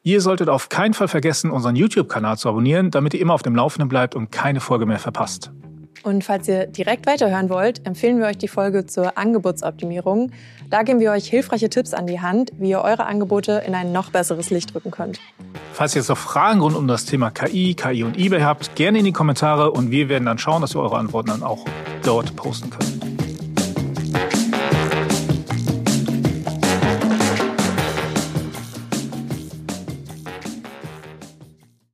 [0.05, 3.55] Ihr solltet auf keinen Fall vergessen, unseren YouTube-Kanal zu abonnieren, damit ihr immer auf dem
[3.55, 5.49] Laufenden bleibt und keine Folge mehr verpasst.
[6.03, 10.31] Und falls ihr direkt weiterhören wollt, empfehlen wir euch die Folge zur Angebotsoptimierung.
[10.69, 13.93] Da geben wir euch hilfreiche Tipps an die Hand, wie ihr eure Angebote in ein
[13.93, 15.21] noch besseres Licht rücken könnt.
[15.71, 18.99] Falls ihr jetzt noch Fragen rund um das Thema KI, KI und eBay habt, gerne
[18.99, 21.63] in die Kommentare und wir werden dann schauen, dass wir eure Antworten dann auch
[22.03, 23.12] dort posten können.